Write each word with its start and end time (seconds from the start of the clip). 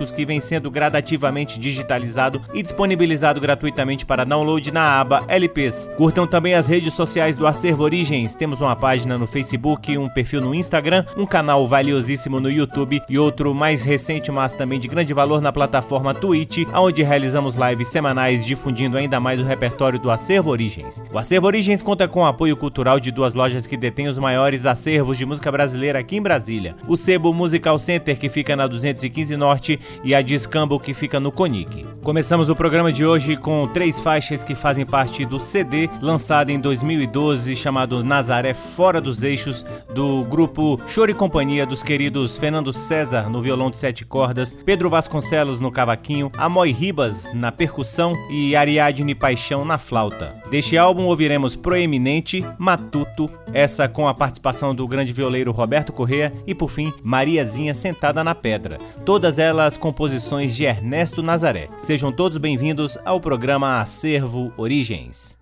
discos 0.00 0.10
que 0.10 0.24
vem 0.24 0.40
sendo 0.40 0.70
gradativamente 0.70 1.60
digitalizado 1.60 2.40
e 2.54 2.62
disponibilizado 2.62 3.40
gratuitamente 3.40 4.06
para 4.06 4.24
download 4.24 4.72
na 4.72 5.00
aba 5.00 5.22
LPs. 5.28 5.90
Curtam 5.96 6.26
também 6.26 6.54
as 6.54 6.68
redes 6.68 6.94
sociais 6.94 7.36
do 7.36 7.46
Acervo 7.46 7.84
Origens. 7.84 8.34
Temos 8.34 8.60
uma 8.60 8.74
página 8.74 9.18
no 9.18 9.26
Facebook, 9.26 9.96
um 9.98 10.08
perfil 10.08 10.40
no 10.40 10.54
Instagram, 10.54 11.04
um 11.16 11.26
canal 11.26 11.66
valiosíssimo 11.66 12.40
no 12.40 12.50
YouTube 12.50 13.02
e 13.08 13.18
outro 13.18 13.54
mais 13.54 13.82
recente, 13.82 14.32
mas 14.32 14.54
também 14.54 14.80
de 14.80 14.88
grande 14.88 15.12
valor 15.12 15.40
na 15.40 15.52
plataforma 15.52 16.14
Twitch, 16.14 16.66
onde 16.74 17.02
realizamos 17.02 17.54
lives 17.54 17.88
semanais 17.88 18.46
difundindo 18.46 18.96
ainda 18.96 19.20
mais 19.20 19.40
o 19.40 19.44
repertório 19.44 19.98
do 19.98 20.10
Acervo 20.10 20.50
Origens. 20.50 21.02
O 21.12 21.18
Acervo 21.18 21.46
Origens 21.46 21.82
conta 21.82 22.08
com 22.08 22.20
o 22.20 22.26
apoio 22.26 22.56
cultural 22.56 22.98
de 22.98 23.10
duas 23.10 23.34
lojas 23.34 23.66
que 23.66 23.76
detêm 23.76 24.08
os 24.08 24.18
maiores 24.18 24.64
acervos 24.64 25.18
de 25.18 25.26
música 25.26 25.52
brasileira 25.52 25.98
aqui 25.98 26.16
em 26.16 26.22
Brasília. 26.22 26.76
O 26.86 26.96
Sebo 26.96 27.34
Musical 27.34 27.78
Center, 27.78 28.18
que 28.18 28.28
fica 28.28 28.56
na 28.56 28.66
215 28.66 29.36
Norte, 29.36 29.79
e 30.04 30.14
a 30.14 30.22
Discambo 30.22 30.78
que 30.78 30.94
fica 30.94 31.20
no 31.20 31.32
Conic. 31.32 31.84
Começamos 32.02 32.48
o 32.48 32.56
programa 32.56 32.92
de 32.92 33.04
hoje 33.04 33.36
com 33.36 33.66
três 33.68 34.00
faixas 34.00 34.42
que 34.42 34.54
fazem 34.54 34.86
parte 34.86 35.24
do 35.24 35.38
CD 35.38 35.88
lançado 36.00 36.50
em 36.50 36.58
2012 36.58 37.54
chamado 37.56 38.02
Nazaré 38.02 38.54
Fora 38.54 39.00
dos 39.00 39.22
Eixos 39.22 39.64
do 39.94 40.24
grupo 40.24 40.80
Choro 40.86 41.10
e 41.10 41.14
Companhia 41.14 41.66
dos 41.66 41.82
queridos 41.82 42.38
Fernando 42.38 42.72
César 42.72 43.28
no 43.28 43.40
violão 43.40 43.70
de 43.70 43.78
sete 43.78 44.04
cordas, 44.04 44.52
Pedro 44.52 44.90
Vasconcelos 44.90 45.60
no 45.60 45.70
cavaquinho, 45.70 46.30
Amoy 46.36 46.72
Ribas 46.72 47.32
na 47.34 47.52
percussão 47.52 48.14
e 48.30 48.56
Ariadne 48.56 49.14
Paixão 49.14 49.64
na 49.64 49.78
flauta. 49.78 50.34
Deste 50.50 50.76
álbum 50.76 51.04
ouviremos 51.04 51.54
Proeminente, 51.56 52.44
Matuto, 52.58 53.28
essa 53.54 53.88
com 53.88 54.06
a 54.06 54.14
participação 54.14 54.74
do 54.74 54.86
grande 54.86 55.12
violeiro 55.12 55.52
Roberto 55.52 55.92
Correa 55.92 56.32
e 56.46 56.54
por 56.54 56.70
fim 56.70 56.92
Mariazinha 57.02 57.74
sentada 57.74 58.22
na 58.22 58.34
pedra. 58.34 58.78
Todas 59.06 59.38
elas 59.38 59.70
as 59.70 59.76
composições 59.76 60.56
de 60.56 60.64
Ernesto 60.64 61.22
Nazaré. 61.22 61.68
Sejam 61.78 62.10
todos 62.10 62.38
bem-vindos 62.38 62.98
ao 63.04 63.20
programa 63.20 63.80
Acervo 63.80 64.52
Origens. 64.56 65.39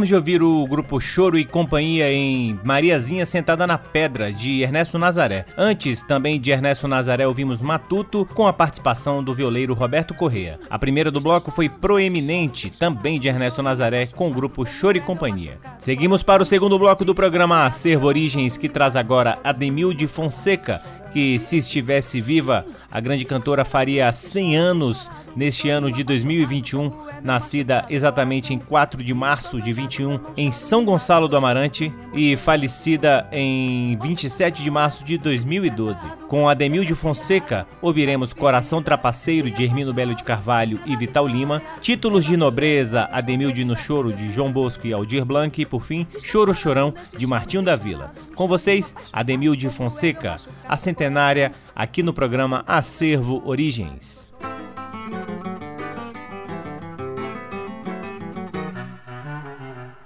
Acabamos 0.00 0.08
de 0.08 0.14
ouvir 0.14 0.42
o 0.42 0.66
grupo 0.66 0.98
Choro 0.98 1.38
e 1.38 1.44
Companhia 1.44 2.10
em 2.10 2.58
Mariazinha 2.64 3.26
Sentada 3.26 3.66
na 3.66 3.76
Pedra, 3.76 4.32
de 4.32 4.62
Ernesto 4.62 4.98
Nazaré. 4.98 5.44
Antes, 5.58 6.00
também 6.00 6.40
de 6.40 6.50
Ernesto 6.50 6.88
Nazaré, 6.88 7.26
ouvimos 7.26 7.60
Matuto, 7.60 8.24
com 8.34 8.46
a 8.46 8.52
participação 8.52 9.22
do 9.22 9.34
violeiro 9.34 9.74
Roberto 9.74 10.14
Correa. 10.14 10.58
A 10.70 10.78
primeira 10.78 11.10
do 11.10 11.20
bloco 11.20 11.50
foi 11.50 11.68
Proeminente, 11.68 12.70
também 12.70 13.20
de 13.20 13.28
Ernesto 13.28 13.62
Nazaré, 13.62 14.06
com 14.06 14.30
o 14.30 14.32
grupo 14.32 14.64
Choro 14.64 14.96
e 14.96 15.02
Companhia. 15.02 15.58
Seguimos 15.78 16.22
para 16.22 16.42
o 16.42 16.46
segundo 16.46 16.78
bloco 16.78 17.04
do 17.04 17.14
programa 17.14 17.66
Acervo 17.66 18.06
Origens, 18.06 18.56
que 18.56 18.70
traz 18.70 18.96
agora 18.96 19.38
Ademilde 19.44 20.06
Fonseca, 20.06 20.82
que 21.12 21.38
se 21.38 21.58
estivesse 21.58 22.20
viva, 22.20 22.64
a 22.90 23.00
grande 23.00 23.24
cantora 23.24 23.64
faria 23.64 24.10
100 24.12 24.56
anos 24.56 25.10
neste 25.36 25.68
ano 25.68 25.92
de 25.92 26.02
2021, 26.02 26.90
nascida 27.22 27.84
exatamente 27.88 28.52
em 28.52 28.58
4 28.58 29.02
de 29.02 29.14
março 29.14 29.60
de 29.60 29.72
21 29.72 30.18
em 30.36 30.50
São 30.50 30.84
Gonçalo 30.84 31.28
do 31.28 31.36
Amarante 31.36 31.92
e 32.12 32.36
falecida 32.36 33.28
em 33.30 33.96
27 34.02 34.62
de 34.62 34.70
março 34.70 35.04
de 35.04 35.16
2012. 35.18 36.08
Com 36.28 36.48
Ademil 36.48 36.84
de 36.84 36.94
Fonseca, 36.94 37.66
ouviremos 37.80 38.32
Coração 38.32 38.82
Trapaceiro 38.82 39.50
de 39.50 39.62
Hermino 39.62 39.92
Belo 39.92 40.14
de 40.14 40.24
Carvalho 40.24 40.80
e 40.84 40.96
Vital 40.96 41.26
Lima, 41.26 41.62
títulos 41.80 42.24
de 42.24 42.36
nobreza 42.36 43.08
Ademil 43.12 43.52
de 43.52 43.64
No 43.64 43.76
Choro 43.76 44.12
de 44.12 44.30
João 44.30 44.50
Bosco 44.50 44.86
e 44.86 44.92
Aldir 44.92 45.24
Blanc 45.24 45.60
e 45.60 45.66
por 45.66 45.82
fim 45.82 46.06
Choro 46.22 46.54
Chorão 46.54 46.92
de 47.16 47.26
Martinho 47.26 47.62
da 47.62 47.76
Vila. 47.76 48.12
Com 48.34 48.48
vocês, 48.48 48.94
Ademil 49.12 49.54
de 49.54 49.68
Fonseca, 49.68 50.36
a 50.66 50.76
centenária 50.76 51.52
aqui 51.80 52.02
no 52.02 52.12
programa 52.12 52.62
Acervo 52.66 53.40
Origens. 53.42 54.28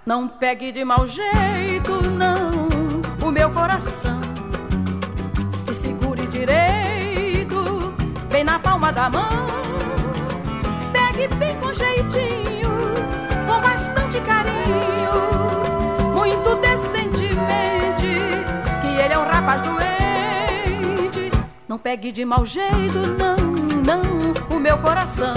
Não 0.07 0.29
pegue 0.29 0.71
de 0.71 0.85
mau 0.85 1.05
jeito, 1.05 2.01
não, 2.11 2.69
o 3.27 3.33
meu 3.33 3.51
coração. 3.51 4.21
E 5.69 5.75
segure 5.75 6.29
direito, 6.29 7.93
bem 8.31 8.45
na 8.45 8.61
palma 8.61 8.93
da 8.93 9.11
mão. 9.11 9.29
Pegue 10.93 11.27
bem 11.35 11.59
com 11.59 11.73
jeitinho, 11.75 12.64
Não 21.75 21.79
pegue 21.81 22.13
de 22.13 22.25
mau 22.25 22.47
jeito, 22.47 23.01
não, 23.19 23.37
não, 23.85 24.57
o 24.57 24.61
meu 24.61 24.79
coração. 24.79 25.35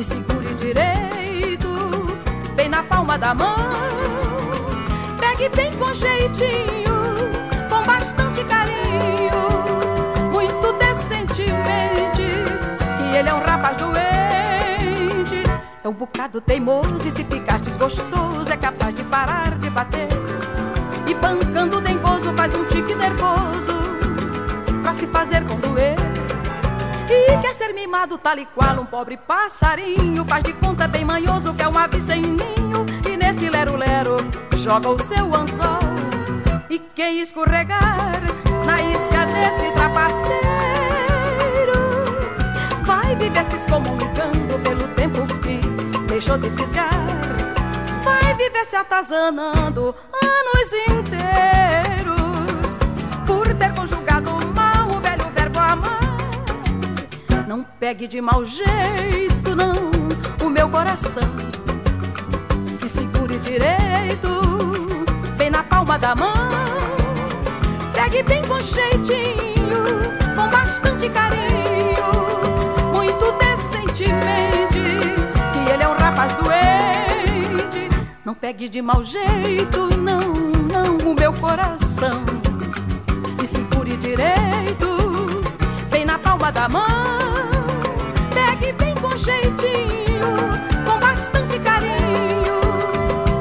E 0.00 0.02
segure 0.02 0.54
direito 0.54 1.68
na 2.70 2.82
palma 2.82 3.18
da 3.18 3.34
mão. 3.34 3.54
Pegue 5.20 5.50
bem 5.54 5.70
com 5.74 5.92
jeitinho, 5.92 6.94
com 7.68 7.84
bastante 7.84 8.42
carinho, 8.44 10.32
muito 10.32 10.72
decentemente, 10.78 12.22
que 12.96 13.16
ele 13.18 13.28
é 13.28 13.34
um 13.34 13.40
rapaz 13.40 13.76
doente. 13.76 15.42
É 15.84 15.86
um 15.86 15.92
bocado 15.92 16.40
teimoso 16.40 16.96
e 17.06 17.10
se 17.10 17.22
ficar 17.24 17.60
desgostoso 17.60 18.50
é 18.50 18.56
capaz 18.56 18.94
de 18.94 19.04
parar 19.04 19.50
de 19.58 19.68
bater. 19.68 20.08
E 21.06 21.12
bancando 21.12 21.78
dengoso 21.78 22.32
faz 22.32 22.54
um 22.54 22.64
tique 22.64 22.94
nervoso 22.94 23.61
se 24.94 25.06
fazer 25.06 25.44
com 25.46 25.56
doer. 25.56 25.96
E 27.08 27.38
quer 27.42 27.54
ser 27.54 27.72
mimado 27.74 28.16
tal 28.18 28.38
e 28.38 28.46
qual 28.46 28.80
um 28.80 28.86
pobre 28.86 29.16
passarinho. 29.16 30.24
Faz 30.24 30.44
de 30.44 30.52
conta 30.54 30.88
bem 30.88 31.04
manhoso 31.04 31.52
que 31.54 31.62
é 31.62 31.68
um 31.68 31.76
ave 31.76 32.00
sem 32.00 32.22
ninho. 32.22 32.86
E 33.08 33.16
nesse 33.16 33.50
lero-lero 33.50 34.16
joga 34.56 34.88
o 34.88 34.98
seu 35.02 35.34
anzol. 35.34 35.78
E 36.70 36.78
quem 36.78 37.20
escorregar 37.20 38.22
na 38.64 38.80
isca 38.80 39.26
desse 39.26 39.70
trapaceiro 39.72 40.42
Vai 42.86 43.14
viver 43.16 43.44
se 43.44 43.56
excomungando 43.56 44.58
pelo 44.62 44.88
tempo 44.94 45.26
que 45.40 45.60
deixou 46.06 46.38
de 46.38 46.48
fisgar. 46.50 46.90
Vai 48.02 48.34
viver 48.34 48.64
se 48.66 48.76
atazanando 48.76 49.94
anos 50.22 50.72
inteiros 50.88 52.78
Por 53.26 53.54
ter 53.54 53.74
conjugado 53.74 54.11
não 57.52 57.62
pegue 57.78 58.08
de 58.08 58.18
mau 58.18 58.42
jeito, 58.46 59.54
não, 59.54 59.74
o 60.42 60.48
meu 60.48 60.70
coração. 60.70 61.22
Que 62.80 62.88
segure 62.88 63.38
direito, 63.40 64.40
bem 65.36 65.50
na 65.50 65.62
palma 65.62 65.98
da 65.98 66.14
mão. 66.14 66.32
Pegue 67.92 68.22
bem 68.22 68.42
com 68.46 68.58
jeitinho, 68.58 69.84
com 70.34 70.48
bastante 70.48 71.10
carinho, 71.10 72.08
muito 72.90 73.30
decentemente. 73.44 74.80
Que 75.52 75.72
ele 75.72 75.82
é 75.82 75.88
um 75.88 75.96
rapaz 75.98 76.32
doente. 76.32 77.90
Não 78.24 78.34
pegue 78.34 78.66
de 78.66 78.80
mau 78.80 79.02
jeito, 79.02 79.94
não, 79.98 80.22
não, 80.72 80.96
o 81.06 81.14
meu 81.14 81.34
coração. 81.34 82.24
Que 83.38 83.46
segure 83.46 83.94
direito, 83.98 84.86
bem 85.90 86.06
na 86.06 86.18
palma 86.18 86.50
da 86.50 86.66
mão 86.66 87.21
com 89.02 89.16
jeitinho, 89.16 90.36
com 90.86 91.00
bastante 91.00 91.58
carinho, 91.58 92.60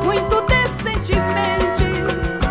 muito 0.03 0.41
decentemente, 0.41 1.83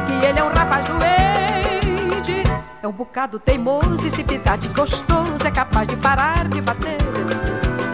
que 0.06 0.26
ele 0.26 0.38
é 0.38 0.44
um 0.44 0.48
rapaz 0.48 0.86
doente, 0.86 2.42
é 2.82 2.88
um 2.88 2.92
bocado 2.92 3.38
teimoso 3.38 4.06
e 4.06 4.10
se 4.10 4.24
ficar 4.24 4.56
desgostoso 4.58 5.44
é 5.44 5.50
capaz 5.50 5.88
de 5.88 5.96
parar 5.96 6.48
de 6.48 6.60
bater. 6.60 6.98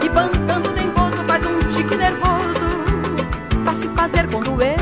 E 0.03 0.09
bancando 0.09 0.71
dengoso 0.71 1.23
faz 1.25 1.43
um 1.45 1.59
tique 1.73 1.95
nervoso 1.95 2.67
pra 3.63 3.73
se 3.73 3.89
fazer 3.89 4.29
com 4.31 4.39
doer. 4.41 4.77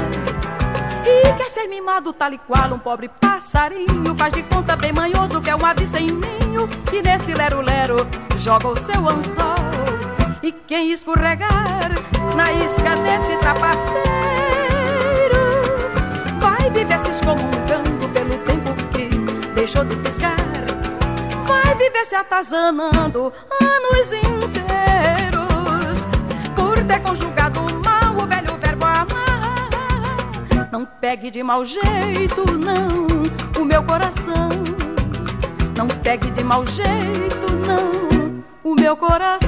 E 1.07 1.33
quer 1.37 1.49
ser 1.49 1.67
mimado 1.67 2.11
tal 2.13 2.33
e 2.33 2.37
qual 2.37 2.73
um 2.73 2.79
pobre 2.79 3.07
passarinho 3.21 4.15
Faz 4.17 4.33
de 4.33 4.41
conta 4.41 4.75
bem 4.75 4.91
manhoso 4.91 5.39
que 5.39 5.51
é 5.51 5.55
um 5.55 5.63
ave 5.63 5.85
sem 5.85 6.07
ninho 6.07 6.67
E 6.91 6.99
nesse 7.03 7.31
lero-lero 7.31 7.97
joga 8.37 8.69
o 8.69 8.75
seu 8.75 9.07
anzol 9.07 9.54
e 10.45 10.51
quem 10.51 10.91
escorregar 10.91 11.89
na 12.35 12.51
isca 12.53 12.95
desse 12.97 13.35
trapaceiro 13.37 14.05
vai 16.39 16.69
viver 16.69 16.99
se 16.99 17.09
excomungando 17.09 18.07
pelo 18.13 18.37
tempo 18.45 18.71
que 18.91 19.07
deixou 19.55 19.83
de 19.83 19.95
fisgar. 19.95 20.37
Vai 21.47 21.73
viver 21.75 22.05
se 22.05 22.13
atazanando 22.13 23.33
anos 23.59 24.11
inteiros 24.11 26.05
por 26.55 26.77
ter 26.83 27.01
conjugado 27.01 27.61
mal 27.83 28.15
o 28.15 28.27
velho 28.27 28.55
verbo 28.61 28.85
amar. 28.85 30.69
Não 30.71 30.85
pegue 30.85 31.31
de 31.31 31.41
mau 31.41 31.65
jeito, 31.65 32.45
não, 32.51 33.07
o 33.59 33.65
meu 33.65 33.81
coração. 33.83 34.49
Não 35.75 35.87
pegue 35.87 36.29
de 36.29 36.43
mau 36.43 36.63
jeito, 36.67 37.51
não 37.65 38.24
o 38.65 38.73
meu 38.73 38.97
coração. 38.97 39.45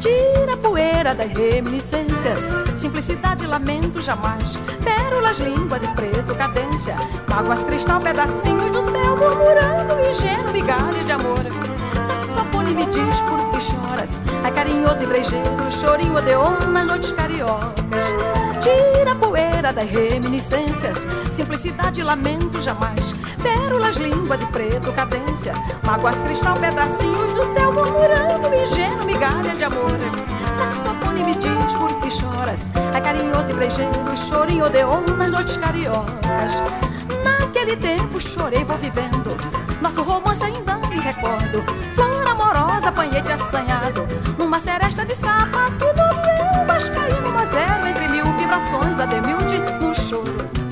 Tira 0.00 0.45
a 0.45 0.45
poeira 0.76 1.14
das 1.14 1.32
reminiscências, 1.32 2.52
simplicidade, 2.76 3.46
lamento 3.46 3.98
jamais. 4.02 4.58
Pérolas, 4.84 5.38
língua 5.38 5.78
de 5.78 5.88
preto, 5.94 6.34
cadência, 6.34 6.96
mágoas, 7.26 7.64
cristal, 7.64 7.98
pedacinhos 7.98 8.70
do 8.70 8.82
céu, 8.90 9.16
murmurando 9.16 9.98
ingênuo, 10.10 10.52
migalha 10.52 11.02
de 11.02 11.12
amor. 11.12 11.46
Saxofone 12.06 12.74
me 12.74 12.84
diz 12.84 13.22
por 13.22 13.50
que 13.50 13.60
choras, 13.62 14.20
é 14.46 14.50
carinhoso 14.50 15.02
e 15.02 15.06
brejeiro, 15.06 15.70
chorinho 15.70 16.14
odeon 16.14 16.58
nas 16.70 16.86
noites 16.86 17.12
cariocas. 17.12 17.72
Tira 18.60 19.12
a 19.12 19.14
poeira 19.14 19.72
das 19.72 19.88
reminiscências, 19.88 21.06
simplicidade, 21.30 22.02
lamento 22.02 22.60
jamais. 22.60 23.14
Pérolas, 23.42 23.96
língua 23.96 24.36
de 24.36 24.44
preto, 24.48 24.92
cadência, 24.92 25.54
mágoas, 25.82 26.20
cristal, 26.20 26.58
pedacinhos 26.58 27.32
do 27.32 27.44
céu, 27.54 27.72
murmurando 27.72 28.54
ingênuo, 28.54 29.06
migalha 29.06 29.54
de 29.54 29.64
amor. 29.64 30.35
Saxofone 30.56 31.22
me 31.24 31.34
diz 31.34 31.72
por 31.74 31.92
que 32.00 32.10
choras, 32.10 32.70
é 32.94 33.00
carinhoso 33.00 33.50
e 33.50 33.54
brejeiro, 33.54 34.16
chorinho 34.16 34.66
odeon 34.66 35.02
nas 35.18 35.30
noites 35.30 35.56
cariocas. 35.56 36.52
Na 37.24 37.36
Naquele 37.56 37.76
tempo 37.76 38.20
chorei, 38.20 38.64
vou 38.64 38.76
vivendo. 38.76 39.34
Nosso 39.80 40.02
romance 40.02 40.44
ainda 40.44 40.76
me 40.76 41.00
recordo. 41.00 41.64
Flor 41.94 42.28
amorosa, 42.28 42.90
apanhei-te 42.90 43.32
assanhado. 43.32 44.06
Numa 44.36 44.60
seresta 44.60 45.06
de 45.06 45.14
sapato 45.14 45.86
novo 45.86 46.20
eu 46.60 46.66
vascaí 46.66 47.18
numa 47.20 47.46
zero 47.46 47.86
entre 47.86 48.08
mil 48.08 48.24
vibrações. 48.36 49.00
Ademilde 49.00 49.58
no 49.80 49.94
choro. 49.94 50.66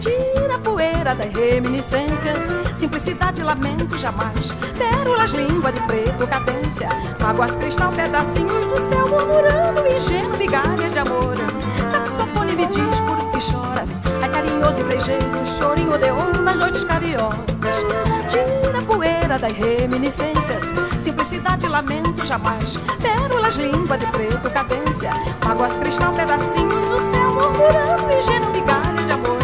Tira 0.00 0.54
a 0.54 0.58
poeira 0.60 1.14
das 1.14 1.32
reminiscências, 1.32 2.54
simplicidade, 2.76 3.42
lamento 3.42 3.98
jamais. 3.98 4.52
Pérolas, 4.78 5.32
língua 5.32 5.72
de 5.72 5.82
preto, 5.82 6.26
cadência, 6.26 6.88
mágoas, 7.20 7.56
cristal, 7.56 7.92
pedacinhos 7.92 8.66
do 8.66 8.88
céu, 8.88 9.08
murmurando, 9.08 9.86
ingênuo, 9.86 10.36
vigária 10.36 10.88
de 10.88 10.98
amor. 10.98 11.36
Saxofone 11.88 12.54
me 12.54 12.66
diz 12.66 13.00
por 13.00 13.30
que 13.30 13.40
choras, 13.40 14.00
é 14.22 14.28
carinhoso 14.28 14.80
e 14.80 14.84
brejeiro, 14.84 15.46
chorinho 15.58 15.94
odeon 15.94 16.42
nas 16.44 16.58
noites 16.58 16.84
cariocas. 16.84 18.07
Das 19.40 19.52
reminiscências, 19.52 20.64
simplicidade, 20.98 21.68
lamento 21.68 22.26
jamais. 22.26 22.76
Pérolas, 23.00 23.54
língua 23.54 23.96
de 23.96 24.06
preto, 24.06 24.50
cadência, 24.50 25.12
mágoas, 25.44 25.76
cristal, 25.76 26.12
pedacinhos 26.12 26.88
do 26.88 26.98
céu, 27.12 27.34
murmurando, 27.34 28.12
ingênuo, 28.18 28.52
vigária 28.52 29.04
de 29.04 29.12
amor. 29.12 29.38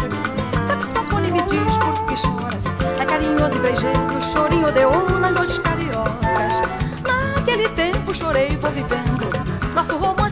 Saxofone 0.67 1.31
me 1.31 1.41
diz 1.43 1.77
por 1.77 2.05
que 2.07 2.17
choras, 2.17 2.65
é 2.99 3.05
carinhoso 3.05 3.55
e 3.55 3.59
brejeiro, 3.59 4.21
chorinho 4.33 4.67
odeon 4.67 5.19
nas 5.21 5.31
noites 5.31 5.57
cariocas. 5.59 6.53
Naquele 7.01 7.69
tempo 7.69 8.13
chorei, 8.13 8.57
vou 8.57 8.71
vivendo, 8.71 9.29
nosso 9.73 9.95
romance 9.95 10.24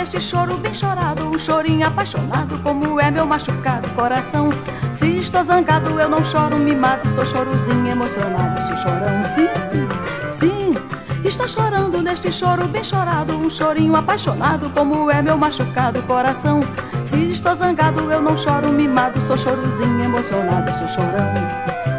neste 0.00 0.18
choro 0.18 0.56
bem 0.56 0.72
chorado, 0.72 1.28
um 1.28 1.38
chorinho 1.38 1.86
apaixonado, 1.86 2.58
como 2.62 2.98
é 2.98 3.10
meu 3.10 3.26
machucado 3.26 3.86
coração. 3.90 4.48
Se 4.94 5.18
estou 5.18 5.44
zangado, 5.44 6.00
eu 6.00 6.08
não 6.08 6.24
choro 6.24 6.58
mimado, 6.58 7.06
sou 7.10 7.24
chorozinho 7.24 7.86
emocionado, 7.86 8.58
sou 8.62 8.76
chorão. 8.78 9.24
Sim, 9.26 9.48
sim, 9.70 9.88
sim. 10.26 10.76
Estou 11.22 11.46
chorando 11.46 12.00
neste 12.00 12.32
choro 12.32 12.66
bem 12.68 12.82
chorado, 12.82 13.36
um 13.36 13.50
chorinho 13.50 13.94
apaixonado, 13.94 14.70
como 14.70 15.10
é 15.10 15.20
meu 15.20 15.36
machucado 15.36 16.02
coração. 16.04 16.60
Se 17.04 17.28
estou 17.28 17.54
zangado, 17.54 18.10
eu 18.10 18.22
não 18.22 18.34
choro 18.38 18.72
mimado, 18.72 19.20
sou 19.20 19.36
chorozinho 19.36 20.02
emocionado, 20.02 20.72
sou 20.72 20.88
chorão. 20.88 21.30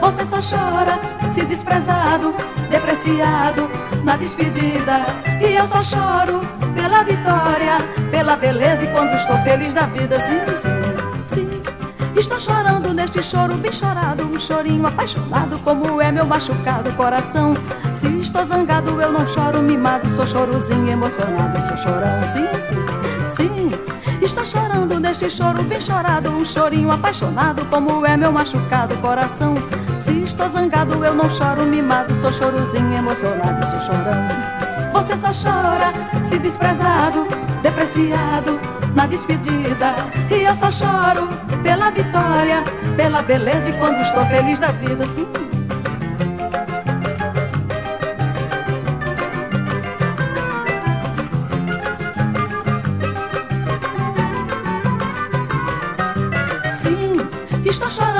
Você 0.01 0.25
só 0.25 0.39
chora 0.41 1.20
se 1.31 1.43
desprezado, 1.43 2.33
depreciado 2.69 3.69
na 4.03 4.17
despedida. 4.17 5.05
E 5.39 5.55
eu 5.55 5.67
só 5.67 5.81
choro 5.81 6.41
pela 6.73 7.03
vitória, 7.03 7.77
pela 8.09 8.35
beleza 8.35 8.85
e 8.85 8.91
quando 8.91 9.13
estou 9.13 9.37
feliz 9.39 9.73
da 9.73 9.83
vida. 9.83 10.19
Sim, 10.19 10.39
sim, 10.55 11.23
sim. 11.23 11.61
Estou 12.17 12.39
chorando 12.39 12.93
neste 12.93 13.23
choro 13.23 13.55
bem 13.55 13.71
chorado, 13.71 14.23
um 14.23 14.37
chorinho 14.37 14.85
apaixonado, 14.85 15.57
como 15.59 16.01
é 16.01 16.11
meu 16.11 16.25
machucado 16.25 16.91
coração. 16.93 17.53
Se 17.93 18.07
estou 18.19 18.45
zangado, 18.45 19.01
eu 19.01 19.11
não 19.11 19.27
choro 19.27 19.61
mimado, 19.61 20.07
sou 20.09 20.25
chorozinho 20.25 20.89
emocionado, 20.89 21.61
sou 21.67 21.77
chorão. 21.77 22.23
Sim, 22.33 22.47
sim, 22.67 22.85
sim. 23.35 23.71
Estou 24.21 24.45
chorando 24.45 24.99
neste 24.99 25.29
choro 25.29 25.63
bem 25.63 25.81
chorado, 25.81 26.29
um 26.29 26.45
chorinho 26.45 26.91
apaixonado, 26.91 27.65
como 27.65 28.05
é 28.05 28.15
meu 28.15 28.31
machucado 28.31 28.95
coração. 28.97 29.55
Se 29.99 30.23
estou 30.23 30.47
zangado, 30.49 31.03
eu 31.03 31.13
não 31.13 31.29
choro 31.29 31.63
mimado, 31.63 32.13
sou 32.15 32.31
chorozinho 32.31 32.97
emocionado, 32.97 33.65
sou 33.65 33.81
chorão. 33.81 34.27
Você 34.93 35.17
só 35.17 35.31
chora 35.33 35.91
se 36.23 36.37
desprezado, 36.37 37.27
depreciado 37.61 38.59
na 38.95 39.07
despedida. 39.07 39.95
E 40.29 40.43
eu 40.43 40.55
só 40.55 40.71
choro 40.71 41.27
pela 41.63 41.89
vitória, 41.91 42.63
pela 42.95 43.21
beleza 43.21 43.69
e 43.69 43.73
quando 43.73 44.01
estou 44.01 44.25
feliz 44.25 44.59
da 44.59 44.67
vida, 44.67 45.05
sim. 45.07 45.50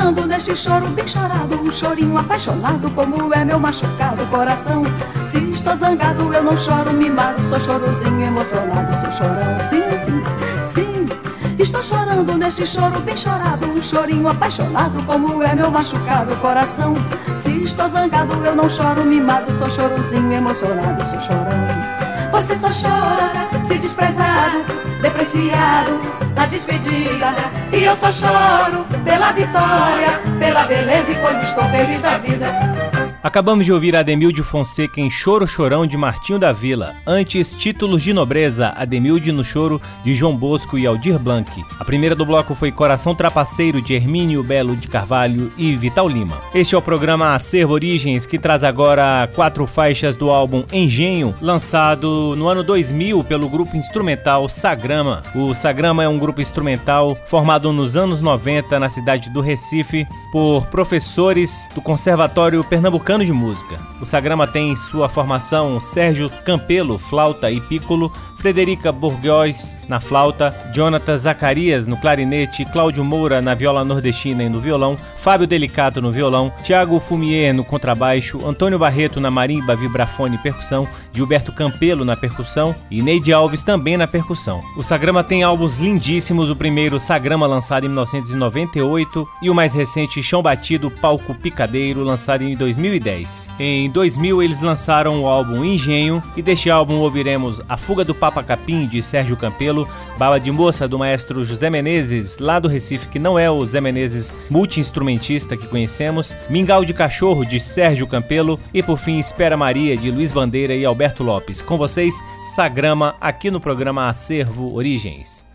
Chorando 0.02 0.26
neste 0.26 0.56
choro 0.56 0.88
bem 0.88 1.06
chorado, 1.06 1.54
um 1.62 1.70
chorinho 1.70 2.18
apaixonado, 2.18 2.90
como 2.90 3.32
é 3.32 3.44
meu 3.44 3.60
machucado 3.60 4.26
coração. 4.26 4.82
Se 5.24 5.38
estou 5.38 5.76
zangado, 5.76 6.34
eu 6.34 6.42
não 6.42 6.56
choro 6.56 6.92
mimado, 6.92 7.40
sou 7.42 7.60
chorozinho 7.60 8.22
emocionado, 8.22 8.92
sou 9.00 9.12
chorão. 9.12 9.60
Sim, 9.70 9.82
sim, 10.04 10.24
sim. 10.64 11.08
Estou 11.56 11.84
chorando 11.84 12.36
neste 12.36 12.66
choro 12.66 12.98
bem 13.00 13.16
chorado, 13.16 13.64
um 13.64 13.80
chorinho 13.80 14.26
apaixonado, 14.26 15.00
como 15.04 15.40
é 15.40 15.54
meu 15.54 15.70
machucado 15.70 16.34
coração. 16.36 16.96
Se 17.38 17.62
estou 17.62 17.88
zangado, 17.88 18.32
eu 18.44 18.56
não 18.56 18.68
choro 18.68 19.04
mimado, 19.04 19.52
sou 19.52 19.70
chorozinho 19.70 20.32
emocionado, 20.32 21.04
sou 21.04 21.20
chorão. 21.20 22.01
Você 22.32 22.56
só 22.56 22.68
chora 22.68 23.62
se 23.62 23.76
desprezado, 23.76 24.64
depreciado 25.02 26.00
na 26.34 26.46
despedida. 26.46 27.30
E 27.70 27.84
eu 27.84 27.94
só 27.94 28.10
choro 28.10 28.86
pela 29.04 29.32
vitória, 29.32 30.18
pela 30.38 30.64
beleza 30.64 31.12
e 31.12 31.14
quando 31.16 31.42
estou 31.42 31.64
feliz 31.64 32.00
da 32.00 32.16
vida. 32.16 32.81
Acabamos 33.22 33.64
de 33.64 33.72
ouvir 33.72 33.94
Ademilde 33.94 34.42
Fonseca 34.42 35.00
em 35.00 35.08
Choro 35.08 35.46
Chorão 35.46 35.86
de 35.86 35.96
Martinho 35.96 36.40
da 36.40 36.52
Vila. 36.52 36.96
Antes, 37.06 37.54
Títulos 37.54 38.02
de 38.02 38.12
Nobreza, 38.12 38.74
Ademilde 38.76 39.30
no 39.30 39.44
Choro 39.44 39.80
de 40.02 40.12
João 40.12 40.36
Bosco 40.36 40.76
e 40.76 40.88
Aldir 40.88 41.20
Blanc. 41.20 41.48
A 41.78 41.84
primeira 41.84 42.16
do 42.16 42.26
bloco 42.26 42.52
foi 42.52 42.72
Coração 42.72 43.14
Trapaceiro 43.14 43.80
de 43.80 43.94
Hermínio 43.94 44.42
Belo 44.42 44.74
de 44.74 44.88
Carvalho 44.88 45.52
e 45.56 45.76
Vital 45.76 46.08
Lima. 46.08 46.36
Este 46.52 46.74
é 46.74 46.78
o 46.78 46.82
programa 46.82 47.32
Acervo 47.32 47.74
Origens 47.74 48.26
que 48.26 48.40
traz 48.40 48.64
agora 48.64 49.30
quatro 49.36 49.68
faixas 49.68 50.16
do 50.16 50.28
álbum 50.28 50.64
Engenho, 50.72 51.32
lançado 51.40 52.34
no 52.36 52.48
ano 52.48 52.64
2000 52.64 53.22
pelo 53.22 53.48
grupo 53.48 53.76
instrumental 53.76 54.48
Sagrama. 54.48 55.22
O 55.32 55.54
Sagrama 55.54 56.02
é 56.02 56.08
um 56.08 56.18
grupo 56.18 56.40
instrumental 56.40 57.16
formado 57.26 57.72
nos 57.72 57.96
anos 57.96 58.20
90 58.20 58.80
na 58.80 58.88
cidade 58.88 59.30
do 59.30 59.40
Recife 59.40 60.08
por 60.32 60.66
professores 60.66 61.68
do 61.72 61.80
Conservatório 61.80 62.64
Pernambucano 62.64 63.11
de 63.18 63.32
Música. 63.32 63.78
O 64.00 64.06
Sagrama 64.06 64.46
tem 64.46 64.72
em 64.72 64.76
sua 64.76 65.08
formação 65.08 65.78
Sérgio 65.78 66.30
Campelo, 66.44 66.98
flauta 66.98 67.50
e 67.50 67.60
pícolo, 67.60 68.10
Frederica 68.42 68.90
Bourgeois 68.90 69.76
na 69.88 70.00
flauta, 70.00 70.52
Jonathan 70.74 71.16
Zacarias 71.16 71.86
no 71.86 71.96
clarinete, 71.96 72.64
Cláudio 72.64 73.04
Moura 73.04 73.40
na 73.40 73.54
viola 73.54 73.84
nordestina 73.84 74.42
e 74.42 74.48
no 74.48 74.58
violão, 74.58 74.98
Fábio 75.16 75.46
Delicato 75.46 76.02
no 76.02 76.10
violão, 76.10 76.52
Tiago 76.62 76.98
Fumier 76.98 77.54
no 77.54 77.62
contrabaixo, 77.62 78.44
Antônio 78.44 78.80
Barreto 78.80 79.20
na 79.20 79.30
marimba, 79.30 79.76
vibrafone 79.76 80.34
e 80.34 80.38
percussão, 80.38 80.88
Gilberto 81.12 81.52
Campelo 81.52 82.04
na 82.04 82.16
percussão 82.16 82.74
e 82.90 83.00
Neide 83.00 83.32
Alves 83.32 83.62
também 83.62 83.96
na 83.96 84.08
percussão. 84.08 84.60
O 84.76 84.82
Sagrama 84.82 85.22
tem 85.22 85.44
álbuns 85.44 85.78
lindíssimos, 85.78 86.50
o 86.50 86.56
primeiro 86.56 86.98
Sagrama 86.98 87.46
lançado 87.46 87.84
em 87.84 87.88
1998 87.90 89.28
e 89.40 89.50
o 89.50 89.54
mais 89.54 89.72
recente 89.72 90.20
Chão 90.20 90.42
Batido 90.42 90.90
Palco 90.90 91.32
Picadeiro 91.32 92.02
lançado 92.02 92.42
em 92.42 92.56
2010. 92.56 93.50
Em 93.60 93.88
2000 93.88 94.42
eles 94.42 94.60
lançaram 94.60 95.22
o 95.22 95.28
álbum 95.28 95.64
Engenho 95.64 96.20
e 96.36 96.42
deste 96.42 96.70
álbum 96.70 96.96
ouviremos 96.96 97.60
A 97.68 97.76
Fuga 97.76 98.04
do 98.04 98.12
Papo 98.12 98.31
Papa 98.32 98.42
Capim, 98.42 98.86
de 98.86 99.02
Sérgio 99.02 99.36
Campelo, 99.36 99.86
Bala 100.16 100.40
de 100.40 100.50
Moça, 100.50 100.88
do 100.88 100.98
maestro 100.98 101.44
José 101.44 101.68
Menezes, 101.68 102.38
lá 102.38 102.58
do 102.58 102.66
Recife, 102.66 103.08
que 103.08 103.18
não 103.18 103.38
é 103.38 103.50
o 103.50 103.64
Zé 103.66 103.78
Menezes 103.78 104.32
multi-instrumentista 104.48 105.54
que 105.54 105.66
conhecemos, 105.66 106.34
Mingau 106.48 106.82
de 106.82 106.94
Cachorro, 106.94 107.44
de 107.44 107.60
Sérgio 107.60 108.06
Campelo, 108.06 108.58
e 108.72 108.82
por 108.82 108.96
fim 108.96 109.18
Espera 109.18 109.56
Maria, 109.56 109.96
de 109.98 110.10
Luiz 110.10 110.32
Bandeira 110.32 110.74
e 110.74 110.84
Alberto 110.84 111.22
Lopes. 111.22 111.60
Com 111.60 111.76
vocês, 111.76 112.14
Sagrama, 112.54 113.14
aqui 113.20 113.50
no 113.50 113.60
programa 113.60 114.08
Acervo 114.08 114.72
Origens. 114.74 115.51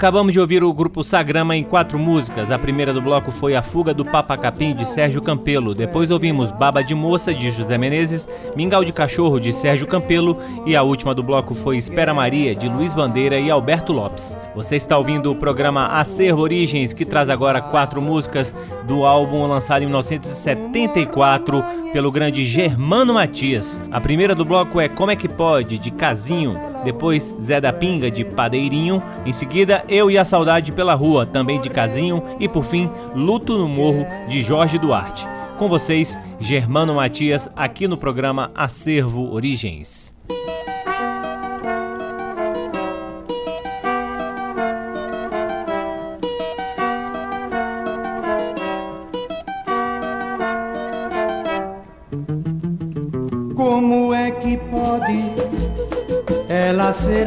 Acabamos 0.00 0.32
de 0.32 0.40
ouvir 0.40 0.64
o 0.64 0.72
grupo 0.72 1.04
Sagrama 1.04 1.54
em 1.54 1.62
quatro 1.62 1.98
músicas. 1.98 2.50
A 2.50 2.58
primeira 2.58 2.90
do 2.90 3.02
bloco 3.02 3.30
foi 3.30 3.54
A 3.54 3.60
Fuga 3.60 3.92
do 3.92 4.02
Papa 4.02 4.34
Capim, 4.34 4.74
de 4.74 4.88
Sérgio 4.88 5.20
Campelo. 5.20 5.74
Depois 5.74 6.10
ouvimos 6.10 6.50
Baba 6.50 6.82
de 6.82 6.94
Moça, 6.94 7.34
de 7.34 7.50
José 7.50 7.76
Menezes, 7.76 8.26
Mingau 8.56 8.82
de 8.82 8.94
Cachorro, 8.94 9.38
de 9.38 9.52
Sérgio 9.52 9.86
Campelo. 9.86 10.38
E 10.64 10.74
a 10.74 10.82
última 10.82 11.14
do 11.14 11.22
bloco 11.22 11.54
foi 11.54 11.76
Espera 11.76 12.14
Maria, 12.14 12.54
de 12.54 12.66
Luiz 12.66 12.94
Bandeira 12.94 13.38
e 13.38 13.50
Alberto 13.50 13.92
Lopes. 13.92 14.38
Você 14.56 14.74
está 14.74 14.96
ouvindo 14.96 15.30
o 15.30 15.36
programa 15.36 15.88
Acervo 15.88 16.40
Origens, 16.40 16.94
que 16.94 17.04
traz 17.04 17.28
agora 17.28 17.60
quatro 17.60 18.00
músicas 18.00 18.56
do 18.84 19.04
álbum 19.04 19.46
lançado 19.46 19.82
em 19.82 19.86
1974 19.86 21.62
pelo 21.92 22.10
grande 22.10 22.46
Germano 22.46 23.12
Matias. 23.12 23.78
A 23.92 24.00
primeira 24.00 24.34
do 24.34 24.46
bloco 24.46 24.80
é 24.80 24.88
Como 24.88 25.10
é 25.10 25.16
que 25.16 25.28
Pode, 25.28 25.76
de 25.76 25.90
Casinho 25.90 26.69
depois 26.84 27.34
Zé 27.40 27.60
da 27.60 27.72
Pinga 27.72 28.10
de 28.10 28.24
Padeirinho, 28.24 29.02
em 29.24 29.32
seguida 29.32 29.84
Eu 29.88 30.10
e 30.10 30.18
a 30.18 30.24
Saudade 30.24 30.72
pela 30.72 30.94
Rua, 30.94 31.26
também 31.26 31.60
de 31.60 31.70
Casinho, 31.70 32.22
e 32.38 32.48
por 32.48 32.64
fim 32.64 32.90
Luto 33.14 33.56
no 33.56 33.68
Morro 33.68 34.06
de 34.28 34.42
Jorge 34.42 34.78
Duarte. 34.78 35.26
Com 35.58 35.68
vocês, 35.68 36.18
Germano 36.38 36.94
Matias, 36.94 37.50
aqui 37.54 37.86
no 37.86 37.98
programa 37.98 38.50
Acervo 38.54 39.30
Origens. 39.32 40.14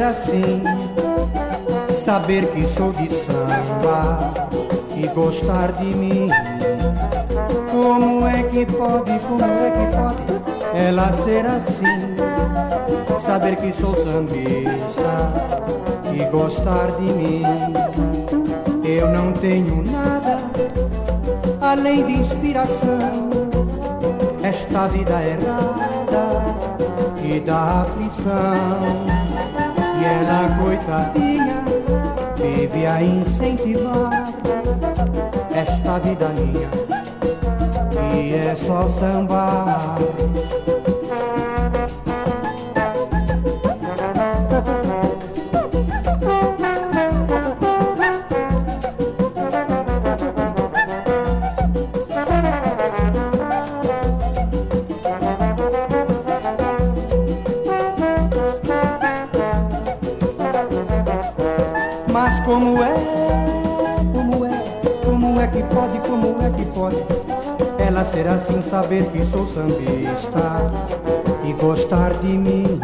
Assim, 0.04 0.62
saber 2.04 2.46
que 2.48 2.66
sou 2.68 2.92
de 2.92 3.08
samba 3.10 4.32
e 4.94 5.06
gostar 5.08 5.72
de 5.72 5.86
mim. 5.86 6.28
Como 7.70 8.26
é 8.26 8.42
que 8.42 8.66
pode, 8.66 9.18
como 9.20 9.42
é 9.42 9.70
que 9.70 9.96
pode 9.96 10.78
ela 10.78 11.12
ser 11.12 11.46
assim, 11.46 12.16
saber 13.18 13.56
que 13.56 13.72
sou 13.72 13.94
sambista 13.94 15.32
e 16.12 16.24
gostar 16.30 16.90
de 16.92 17.12
mim? 17.12 17.42
Eu 18.84 19.08
não 19.08 19.32
tenho 19.32 19.82
nada 19.82 20.38
além 21.60 22.04
de 22.04 22.12
inspiração, 22.12 23.30
esta 24.42 24.86
vida 24.88 25.22
errada 25.22 26.44
e 27.24 27.40
da 27.40 27.82
aflição 27.82 29.24
ela, 30.04 30.48
coitadinha, 30.62 31.64
vive 32.36 32.86
a 32.86 33.02
incentivar 33.02 34.32
esta 35.54 35.98
vida 35.98 36.28
minha, 36.28 36.68
que 37.90 38.34
é 38.34 38.54
só 38.54 38.88
sambar. 38.88 39.98
Ser 68.14 68.28
assim, 68.28 68.60
saber 68.60 69.04
que 69.06 69.26
sou 69.26 69.44
sambista 69.48 70.60
e 71.44 71.52
gostar 71.54 72.12
de 72.14 72.38
mim. 72.38 72.80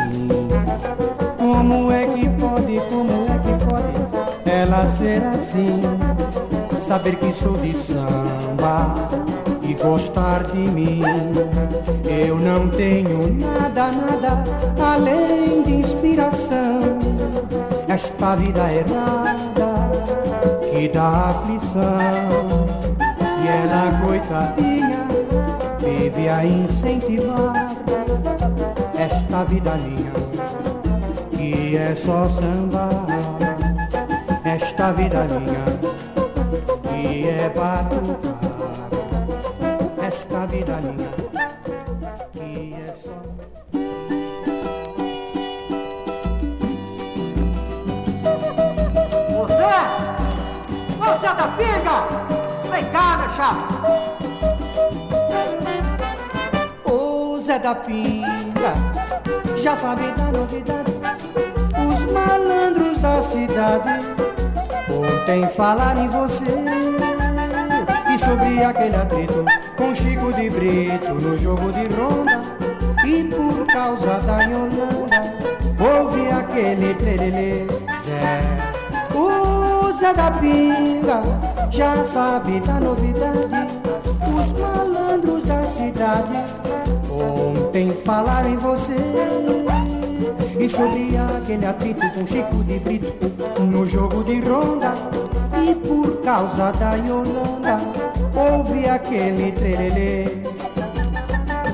Como 1.38 1.93
é 1.93 2.07
que 2.07 2.28
pode, 2.30 2.80
como 2.88 3.12
é 3.28 3.38
que 3.38 3.64
pode 3.64 4.51
ela 4.51 4.88
ser 4.88 5.22
assim, 5.22 5.82
saber 6.86 7.16
que 7.16 7.32
sou 7.32 7.57
de 7.59 7.72
samba 7.74 9.09
e 9.62 9.74
gostar 9.74 10.43
de 10.45 10.59
mim? 10.59 11.03
Eu 12.05 12.36
não 12.36 12.68
tenho 12.70 13.32
nada, 13.34 13.93
nada 13.93 14.45
além 14.82 15.62
de 15.62 15.74
inspiração. 15.76 16.80
Esta 17.86 18.34
vida 18.36 18.72
errada 18.72 19.91
que 20.72 20.88
dá 20.88 21.30
aflição. 21.30 22.91
E 23.43 23.49
ela, 23.49 24.01
coitadinha, 24.05 24.79
vive 26.20 26.28
a 26.28 26.44
incentivar 26.44 27.76
esta 28.98 29.44
vida 29.44 29.74
minha, 29.76 30.12
que 31.30 31.76
é 31.76 31.94
só 31.94 32.28
samba, 32.28 32.90
esta 34.44 34.92
vida 34.92 35.24
minha, 35.24 35.64
que 36.82 37.26
é 37.26 37.48
batucar, 37.48 38.90
esta 40.02 40.46
vida 40.46 40.76
minha, 40.82 41.10
que 42.32 42.74
é 42.74 42.92
só. 42.94 43.22
Você, 49.36 49.72
você 50.98 51.26
é 51.26 51.46
pinga, 51.56 51.98
vem 52.70 52.84
cá, 52.92 53.16
meu 53.16 53.30
chapa. 53.30 54.09
Zé 57.51 57.59
da 57.59 57.74
Pinga 57.74 58.74
já 59.57 59.74
sabe 59.74 60.12
da 60.12 60.30
novidade. 60.30 60.92
Os 61.90 62.12
malandros 62.12 62.98
da 62.98 63.20
cidade 63.24 64.07
ontem 64.88 65.48
falaram 65.48 66.05
em 66.05 66.09
você 66.09 66.44
e 68.09 68.18
sobre 68.20 68.62
aquele 68.62 68.94
atrito 68.94 69.44
com 69.76 69.92
Chico 69.92 70.32
de 70.32 70.48
Brito 70.48 71.12
no 71.12 71.36
jogo 71.36 71.72
de 71.72 71.92
ronda. 71.92 72.40
E 73.05 73.24
por 73.24 73.66
causa 73.66 74.20
da 74.20 74.42
Yolanda 74.42 75.34
houve 75.80 76.30
aquele 76.30 76.94
trelelê 76.94 77.66
Zé. 78.05 78.42
O 79.12 79.92
Zé 79.94 80.14
da 80.14 80.30
Pinga 80.30 81.20
já 81.68 82.05
sabe 82.05 82.61
da 82.61 82.74
novidade. 82.74 83.66
Os 84.38 84.53
malandros 84.53 85.42
da 85.42 85.66
cidade 85.66 86.69
falar 88.11 88.44
em 88.44 88.56
você. 88.56 88.96
E 90.58 90.68
sobre 90.68 91.16
aquele 91.16 91.64
atrito 91.64 92.11
com 92.11 92.26
Chico 92.26 92.56
de 92.64 92.80
Brito 92.80 93.30
no 93.61 93.86
jogo 93.86 94.24
de 94.24 94.40
ronda. 94.40 94.92
E 95.62 95.74
por 95.76 96.20
causa 96.20 96.72
da 96.72 96.94
Yolanda 96.94 97.80
houve 98.34 98.88
aquele 98.88 99.52
trelelê. 99.52 100.24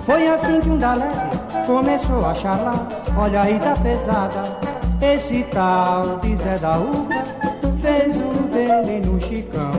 Foi 0.04 0.28
assim 0.28 0.60
que 0.60 0.68
um 0.68 0.78
da 0.78 0.94
leve 0.94 1.36
começou 1.66 2.24
a 2.24 2.34
charlar, 2.34 2.86
olha 3.16 3.42
aí 3.42 3.58
da 3.58 3.74
pesada, 3.74 4.58
esse 5.00 5.42
tal 5.52 6.18
de 6.18 6.36
Zé 6.36 6.58
da 6.58 6.78
Uva 6.78 7.24
fez 7.80 8.16
o 8.20 8.42
dele 8.52 9.04
no 9.04 9.20
Chicão, 9.20 9.72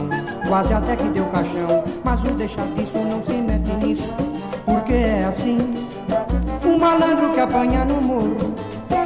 quase 0.48 0.74
até 0.74 0.98
que 0.98 1.08
deu 1.10 1.26
caixão, 1.26 1.84
mas 2.04 2.22
o 2.24 2.32
deixa 2.32 2.62
disso 2.76 2.98
não 2.98 3.24
se 3.24 3.34
mete 3.34 3.86
nisso 3.86 4.14
porque 4.68 4.94
é 4.94 5.26
assim. 5.26 5.58
Um 6.68 6.78
malandro 6.78 7.30
que 7.34 7.40
apanha 7.40 7.86
no 7.86 8.02
morro, 8.02 8.54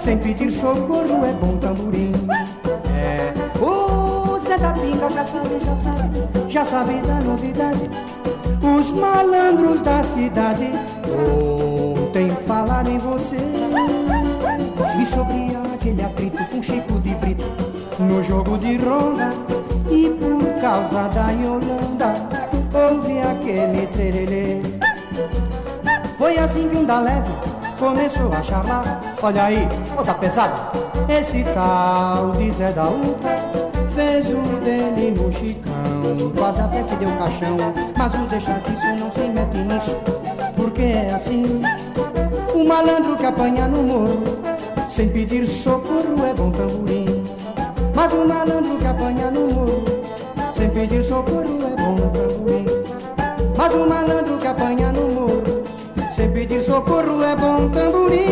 sem 0.02 0.18
pedir 0.18 0.52
socorro, 0.52 1.24
é 1.24 1.32
bom 1.32 1.58
tamborim. 1.58 2.12
É, 2.98 3.32
o 3.64 4.40
Zé 4.40 4.58
da 4.58 4.74
Pinga 4.74 5.12
já 5.12 5.24
sabe, 5.24 5.60
já 5.64 5.78
sabe, 5.78 6.50
já 6.50 6.66
sabe 6.66 7.02
da 7.02 7.20
novidade. 7.20 7.88
Os 8.64 8.92
malandros 8.92 9.80
da 9.82 10.04
cidade 10.04 10.72
ontem 12.10 12.36
falaram 12.48 12.92
em 12.92 12.98
você. 12.98 13.38
E 15.00 15.06
sobre 15.06 15.56
aquele 15.72 16.02
atrito 16.02 16.44
com 16.46 16.64
Chico 16.64 17.00
de 17.02 17.14
Brito 17.14 17.46
no 18.00 18.24
jogo 18.24 18.58
de 18.58 18.78
ronda. 18.78 19.30
E 19.88 20.10
por 20.10 20.60
causa 20.60 21.08
da 21.10 21.30
Yolanda, 21.30 22.28
houve 22.74 23.20
aquele 23.22 23.86
tererê. 23.86 24.62
Foi 26.18 26.38
assim 26.40 26.68
que 26.68 26.78
um 26.78 26.86
da 26.86 27.00
leve 27.00 27.51
começou 27.82 28.32
a 28.32 28.44
charlar. 28.44 29.02
Olha 29.24 29.46
aí, 29.46 29.68
outra 29.98 30.14
pesada. 30.14 30.54
Esse 31.10 31.44
tal 31.56 32.30
de 32.34 32.52
Zé 32.52 32.72
da 32.72 32.88
Uva 32.88 33.36
fez 33.96 34.28
o 34.30 34.42
dele 34.64 35.20
no 35.20 35.34
chicão. 35.34 36.32
Quase 36.38 36.62
até 36.62 36.84
que 36.84 36.96
deu 36.96 37.10
caixão. 37.18 37.58
Mas 37.98 38.14
o 38.14 38.20
deixa 38.30 38.54
disso 38.60 38.86
não 39.00 39.12
se 39.12 39.22
mete 39.22 39.58
nisso. 39.58 39.98
Porque 40.56 40.84
é 40.84 41.12
assim. 41.16 41.64
O 42.54 42.64
malandro 42.64 43.18
que 43.18 43.26
apanha 43.26 43.68
no 43.68 43.82
morro, 43.82 44.24
sem 44.88 45.10
pedir 45.10 45.48
socorro, 45.48 46.24
é 46.24 46.34
bom 46.36 46.52
tamborim. 46.52 47.24
Mas 47.96 48.14
um 48.14 48.28
malandro 48.28 48.78
que 48.78 48.86
apanha 48.86 49.32
no 49.32 49.42
muro, 49.48 49.84
sem 50.54 50.70
pedir 50.70 51.04
socorro 51.04 51.60
é 51.66 51.82
bom 51.82 51.96
tamborim. 51.96 52.66
Mas 53.58 53.74
um 53.74 53.88
malandro 53.88 54.38
socorro 56.72 57.22
é 57.22 57.36
bom 57.36 57.68
tamborim. 57.70 58.32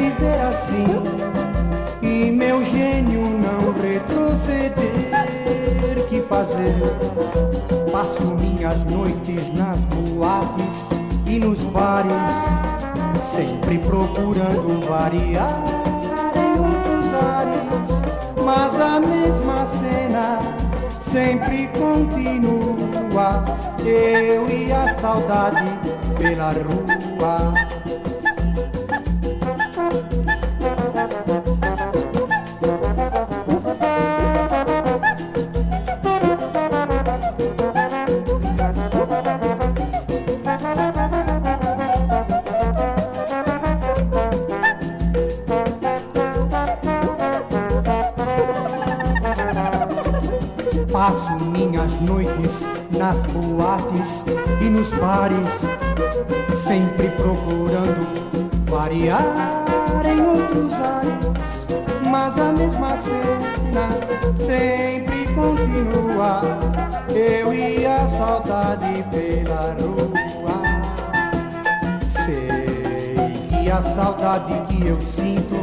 Viver 0.00 0.40
assim, 0.40 0.86
e 2.00 2.30
meu 2.30 2.64
gênio 2.64 3.20
não 3.20 3.72
retroceder, 3.82 4.80
que 6.08 6.22
fazer? 6.22 6.74
Passo 7.92 8.22
minhas 8.22 8.82
noites 8.84 9.52
nas 9.54 9.78
boates 9.80 10.88
e 11.26 11.38
nos 11.38 11.58
bares, 11.64 12.32
sempre 13.36 13.78
procurando 13.78 14.80
variar 14.88 15.62
em 16.34 16.58
outros 16.58 17.12
ares, 17.22 17.90
mas 18.42 18.80
a 18.80 19.00
mesma 19.00 19.66
cena 19.66 20.38
sempre 21.12 21.68
continua. 21.68 23.44
Eu 23.84 24.48
e 24.48 24.72
a 24.72 24.94
saudade 25.00 25.64
pela 26.18 26.52
rua. 26.52 27.79
Saudade 74.20 74.52
que 74.68 74.86
eu 74.86 75.00
sinto 75.00 75.56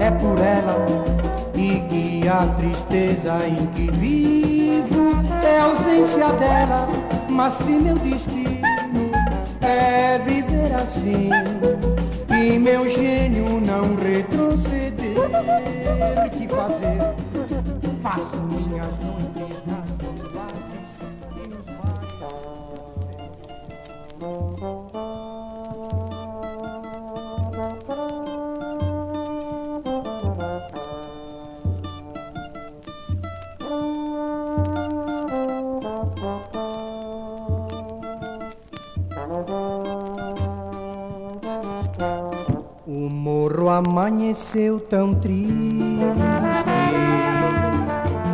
é 0.00 0.10
por 0.10 0.38
ela 0.38 0.74
e 1.54 1.80
que 1.88 2.28
a 2.28 2.44
tristeza 2.56 3.46
em 3.46 3.66
que 3.66 3.90
vivo 3.92 5.12
é 5.42 5.60
a 5.60 5.64
ausência 5.64 6.32
dela, 6.32 6.88
mas 7.28 7.54
se 7.54 7.70
meu 7.70 7.96
destino 7.96 8.60
é 9.60 10.18
viver 10.18 10.74
assim 10.74 11.30
e 12.28 12.58
meu 12.58 12.88
gênio 12.88 13.60
não 13.60 13.94
retroceder, 13.96 15.14
que 16.36 16.48
fazer? 16.48 17.14
Passo 18.02 18.36
minhas 18.36 18.98
noites 18.98 19.15
amanheceu 43.76 44.80
tão 44.80 45.14
triste. 45.14 46.00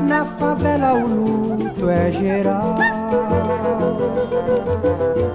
Na 0.07 0.25
favela 0.25 0.95
o 0.95 1.07
luto 1.07 1.89
é 1.89 2.13
geral. 2.13 2.77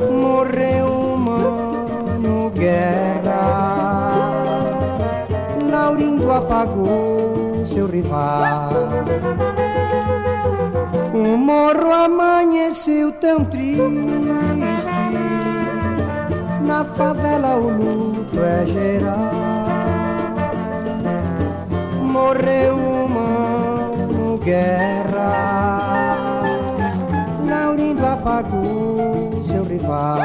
Morreu 0.09 0.87
um 0.87 1.17
mano 1.17 2.49
guerra. 2.51 4.21
Laurindo 5.69 6.31
apagou 6.31 7.65
seu 7.65 7.87
rival. 7.87 8.69
O 11.13 11.37
morro 11.37 11.91
amanheceu 11.91 13.11
tão 13.11 13.43
triste. 13.43 13.81
Na 16.65 16.85
favela 16.85 17.55
o 17.55 17.69
luto 17.69 18.39
é 18.39 18.65
geral 18.65 19.56
morreu 22.17 22.75
uma 22.75 24.37
guerra. 24.43 25.29
Laurindo 27.47 28.05
apagou 28.05 29.43
seu 29.45 29.63
rival, 29.63 30.17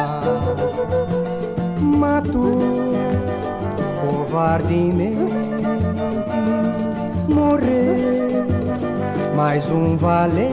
matou 1.81 2.61
covardemente, 4.01 5.35
morreu 7.29 8.47
mais 9.37 9.69
um 9.71 9.97
valente 9.97 10.53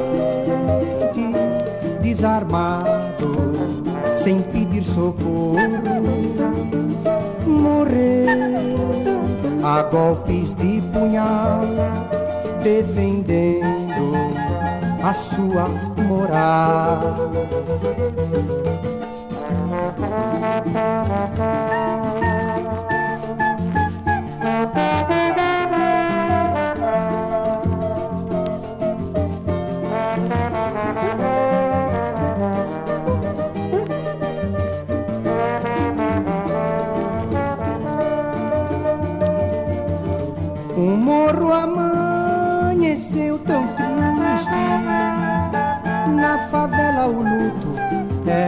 desarmado, 2.01 3.53
sem 4.15 4.41
pedir 4.41 4.83
socorro, 4.83 5.55
morreu 7.45 8.69
a 9.63 9.83
golpes 9.83 10.53
de 10.55 10.78
defendendo 12.63 14.13
a 15.03 15.13
sua 15.13 15.67
moral. 15.97 17.28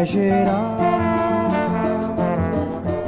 É 0.01 0.05
geral. 0.05 0.77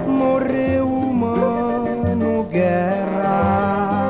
Morreu 0.07 0.87
humano 0.87 2.43
guerra, 2.51 4.09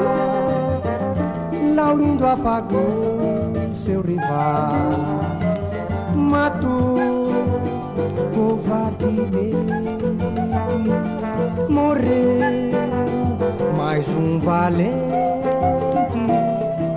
Laurindo 1.76 2.26
apagou 2.26 3.54
seu 3.76 4.02
rival, 4.02 4.74
matou 6.16 6.98
covardemente, 8.34 9.74
morreu 11.70 12.93
mais 13.78 14.08
um 14.10 14.40
valente 14.40 14.94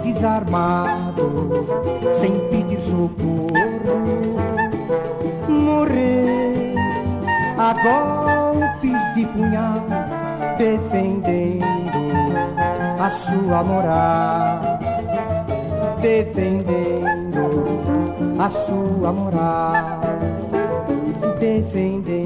desarmado, 0.03 1.67
sem 2.15 2.39
pedir 2.49 2.83
socorro 2.83 3.47
morrer 5.49 6.75
a 7.59 7.73
golpes 7.83 9.15
de 9.15 9.27
punhal, 9.27 9.83
defendendo 10.59 11.67
a 12.99 13.11
sua 13.11 13.65
moral. 13.65 14.77
defendendo 16.01 17.47
a 18.39 18.51
sua 18.51 19.13
moral, 19.13 20.01
defendendo 21.41 22.26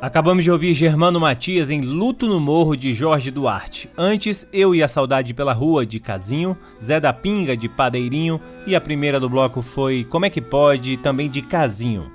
Acabamos 0.00 0.44
de 0.44 0.50
ouvir 0.50 0.72
Germano 0.72 1.20
Matias 1.20 1.68
em 1.68 1.82
Luto 1.82 2.26
no 2.26 2.40
Morro 2.40 2.74
de 2.74 2.94
Jorge 2.94 3.30
Duarte. 3.30 3.90
Antes, 3.98 4.48
Eu 4.50 4.74
e 4.74 4.82
a 4.82 4.88
Saudade 4.88 5.34
pela 5.34 5.52
Rua 5.52 5.84
de 5.84 6.00
Casinho, 6.00 6.56
Zé 6.82 6.98
da 6.98 7.12
Pinga 7.12 7.54
de 7.54 7.68
Padeirinho 7.68 8.40
e 8.66 8.74
a 8.74 8.80
primeira 8.80 9.20
do 9.20 9.28
bloco 9.28 9.60
foi 9.60 10.04
Como 10.04 10.24
é 10.24 10.30
que 10.30 10.40
pode, 10.40 10.96
também 10.96 11.28
de 11.28 11.42
Casinho. 11.42 12.10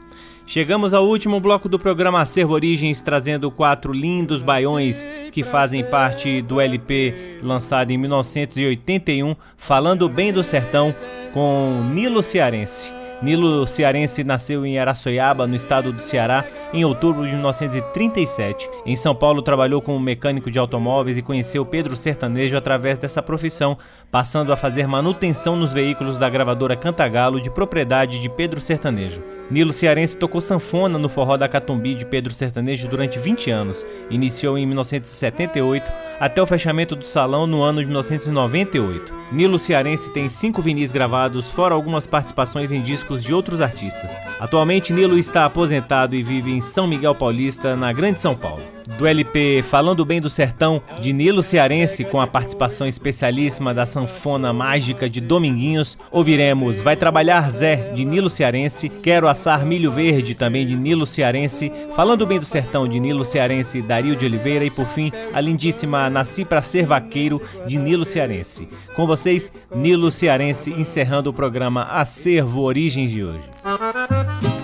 Chegamos 0.48 0.96
ao 0.96 1.06
último 1.06 1.40
bloco 1.40 1.70
do 1.70 1.78
programa 1.78 2.22
Acervo 2.22 2.54
Origens, 2.56 3.04
trazendo 3.04 3.52
quatro 3.52 3.94
lindos 3.94 4.42
baiões 4.42 5.08
que 5.32 5.44
fazem 5.44 5.84
parte 5.84 6.42
do 6.42 6.60
LP 6.60 7.38
lançado 7.44 7.92
em 7.92 8.00
1981, 8.00 9.36
Falando 9.56 10.10
Bem 10.10 10.34
do 10.34 10.44
Sertão, 10.44 10.94
com 11.32 11.88
Nilo 11.94 12.24
Cearense. 12.24 13.05
Nilo 13.22 13.66
Cearense 13.66 14.24
nasceu 14.24 14.66
em 14.66 14.78
Araçoiaba, 14.78 15.48
no 15.48 15.56
estado 15.56 15.92
do 15.92 16.02
Ceará, 16.02 16.46
em 16.74 16.84
outubro 16.84 17.26
de 17.26 17.34
1937. 17.34 18.70
Em 18.86 18.96
São 18.96 19.16
Paulo, 19.16 19.42
trabalhou 19.42 19.82
como 19.82 20.00
mecânico 20.00 20.52
de 20.52 20.60
automóveis 20.60 21.18
e 21.18 21.22
conheceu 21.22 21.66
Pedro 21.66 21.96
Sertanejo 21.96 22.58
através 22.58 23.00
dessa 23.00 23.22
profissão, 23.22 23.78
passando 24.12 24.52
a 24.52 24.58
fazer 24.58 24.88
manutenção 24.88 25.56
nos 25.56 25.74
veículos 25.74 26.18
da 26.18 26.30
gravadora 26.30 26.76
Cantagalo, 26.76 27.40
de 27.40 27.50
propriedade 27.50 28.20
de 28.20 28.30
Pedro 28.30 28.60
Sertanejo. 28.60 29.24
Nilo 29.50 29.72
Cearense 29.72 30.18
tocou 30.18 30.42
sanfona 30.42 30.98
no 30.98 31.08
forró 31.08 31.38
da 31.38 31.48
Catumbi 31.48 31.94
de 31.94 32.06
Pedro 32.06 32.34
Sertanejo 32.34 32.88
durante 32.88 33.20
20 33.20 33.52
anos. 33.52 33.86
Iniciou 34.10 34.58
em 34.58 34.66
1978 34.66 35.92
até 36.20 36.42
o 36.42 36.48
fechamento 36.48 36.96
do 36.96 37.06
salão 37.06 37.46
no 37.46 37.62
ano 37.62 37.80
de 37.80 37.86
1998. 37.86 39.14
Nilo 39.32 39.60
Cearense 39.60 40.12
tem 40.12 40.30
cinco 40.30 40.62
vinis 40.62 40.92
gravados, 40.92 41.50
fora 41.50 41.76
algumas 41.76 42.08
participações 42.08 42.72
em 42.72 42.82
discos 42.82 43.24
de 43.24 43.34
outros 43.34 43.62
artistas. 43.62 44.20
Atualmente, 44.40 44.92
Nilo 44.92 45.18
está 45.18 45.46
aposentado 45.46 46.16
e 46.16 46.24
vive 46.24 46.52
em 46.52 46.62
São 46.62 46.88
Miguel 46.88 47.14
Paulista, 47.14 47.76
na 47.76 47.94
Grande 47.94 48.20
São 48.20 48.36
Paulo 48.36 48.75
do 48.98 49.06
LP 49.06 49.64
Falando 49.64 50.06
Bem 50.06 50.22
do 50.22 50.30
Sertão, 50.30 50.82
de 51.00 51.12
Nilo 51.12 51.44
Cearense, 51.44 52.04
com 52.04 52.20
a 52.20 52.28
participação 52.28 52.88
especialíssima 52.88 53.74
da 53.74 53.86
sanfona 53.86 54.54
mágica 54.54 55.10
de 55.10 55.20
Dominguinhos, 55.20 55.98
ouviremos 56.12 56.80
Vai 56.80 56.96
Trabalhar 56.96 57.50
Zé, 57.52 57.92
de 57.94 58.06
Nilo 58.06 58.30
Cearense, 58.30 58.90
Quero 58.90 59.28
Assar 59.28 59.66
Milho 59.66 59.92
Verde, 59.92 60.36
também 60.36 60.66
de 60.66 60.76
Nilo 60.76 61.06
Cearense, 61.06 61.72
Falando 61.96 62.26
Bem 62.26 62.40
do 62.40 62.46
Sertão, 62.46 62.88
de 62.88 63.00
Nilo 63.00 63.26
Cearense, 63.26 63.82
Dario 63.82 64.16
de 64.16 64.26
Oliveira 64.26 64.66
e, 64.66 64.72
por 64.72 64.86
fim, 64.86 65.12
a 65.34 65.42
lindíssima 65.42 66.10
Nasci 66.10 66.46
Pra 66.46 66.62
Ser 66.62 66.86
Vaqueiro, 66.86 67.42
de 67.66 67.78
Nilo 67.78 68.06
Cearense. 68.06 68.68
Com 68.96 69.06
vocês, 69.06 69.52
Nilo 69.76 70.12
Cearense, 70.12 70.72
encerrando 70.72 71.30
o 71.30 71.34
programa 71.34 71.84
Acervo 71.84 72.62
Origens 72.62 73.12
de 73.12 73.24
hoje. 73.24 74.55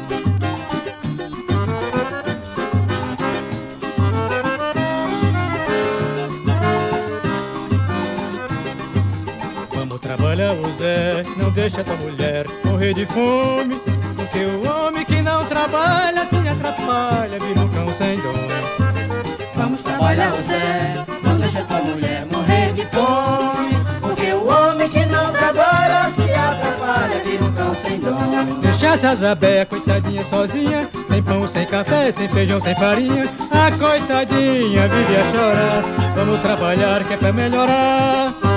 Olha 10.51 10.67
o 10.67 10.77
Zé, 10.77 11.23
não 11.37 11.49
deixa 11.49 11.81
tua 11.81 11.95
mulher 11.95 12.45
morrer 12.65 12.93
de 12.93 13.05
fome 13.05 13.81
Porque 14.17 14.39
o 14.39 14.69
homem 14.69 15.05
que 15.05 15.21
não 15.21 15.45
trabalha 15.45 16.25
se 16.25 16.35
atrapalha, 16.45 17.39
vira 17.39 17.61
um 17.61 17.69
cão 17.69 17.93
sem 17.93 18.17
dono 18.17 18.37
Vamos 19.55 19.81
trabalhar 19.81 20.33
o 20.33 20.41
Zé, 20.43 21.05
não 21.23 21.39
deixa 21.39 21.61
tua 21.63 21.79
mulher 21.79 22.25
morrer 22.25 22.73
de 22.73 22.85
fome 22.87 23.69
Porque 24.01 24.33
o 24.33 24.45
homem 24.45 24.89
que 24.89 25.05
não 25.05 25.31
trabalha 25.31 26.09
se 26.09 26.33
atrapalha, 26.33 27.23
vira 27.23 27.45
um 27.45 27.53
cão 27.53 27.73
sem 27.73 27.99
dono 28.01 28.61
Deixa 28.61 28.87
essa 28.87 29.15
Zabé, 29.15 29.63
coitadinha 29.63 30.25
sozinha 30.25 30.89
Sem 31.07 31.23
pão, 31.23 31.47
sem 31.47 31.65
café, 31.65 32.11
sem 32.11 32.27
feijão, 32.27 32.59
sem 32.59 32.75
farinha. 32.75 33.23
A 33.51 33.71
coitadinha 33.71 34.87
vive 34.89 35.15
a 35.15 35.31
chorar. 35.31 35.83
Vamos 36.13 36.41
trabalhar 36.41 37.05
que 37.05 37.13
é 37.13 37.17
pra 37.17 37.31
melhorar 37.31 38.50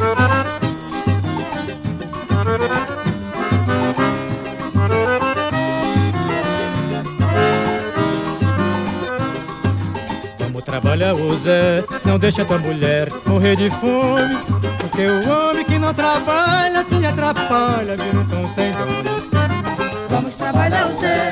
Vamos 11.05 11.13
trabalhar, 11.13 11.15
o 11.15 11.39
Zé, 11.39 11.85
não 12.07 12.19
deixa 12.19 12.45
tua 12.45 12.59
mulher 12.59 13.09
morrer 13.27 13.57
de 13.57 13.71
fome. 13.71 14.37
Porque 14.79 15.07
o 15.07 15.31
homem 15.31 15.65
que 15.65 15.79
não 15.79 15.93
trabalha 15.93 16.83
se 16.85 17.05
atrapalha, 17.05 17.97
vira 17.97 18.21
um 18.21 18.27
cão 18.27 18.49
sem 18.55 18.73
dono 18.73 19.65
Vamos 20.09 20.35
trabalhar, 20.35 20.87
o 20.87 20.99
Zé, 20.99 21.31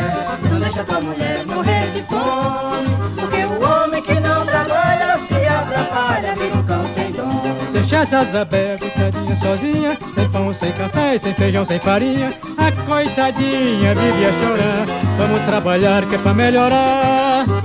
não 0.50 0.58
deixa 0.58 0.84
tua 0.84 1.00
mulher 1.00 1.46
morrer 1.46 1.86
de 1.94 2.02
fome. 2.02 3.12
Porque 3.18 3.44
o 3.44 3.62
homem 3.64 4.02
que 4.02 4.14
não 4.14 4.44
trabalha 4.44 5.16
se 5.18 5.46
atrapalha, 5.46 6.34
vira 6.34 6.54
um 6.54 6.62
cão 6.64 6.84
sem 6.94 7.12
dono 7.12 7.42
Deixa 7.72 7.96
essa 7.96 8.24
Zabé, 8.24 8.76
coitadinha 8.78 9.36
sozinha 9.36 9.98
Sem 10.14 10.28
pão, 10.28 10.52
sem 10.52 10.72
café, 10.72 11.18
sem 11.18 11.32
feijão, 11.32 11.64
sem 11.64 11.78
farinha. 11.78 12.30
A 12.58 12.72
coitadinha 12.84 13.94
vive 13.94 14.26
a 14.26 14.32
chorar. 14.32 14.86
Vamos 15.16 15.40
trabalhar 15.42 16.04
que 16.06 16.16
é 16.16 16.18
pra 16.18 16.34
melhorar 16.34 17.61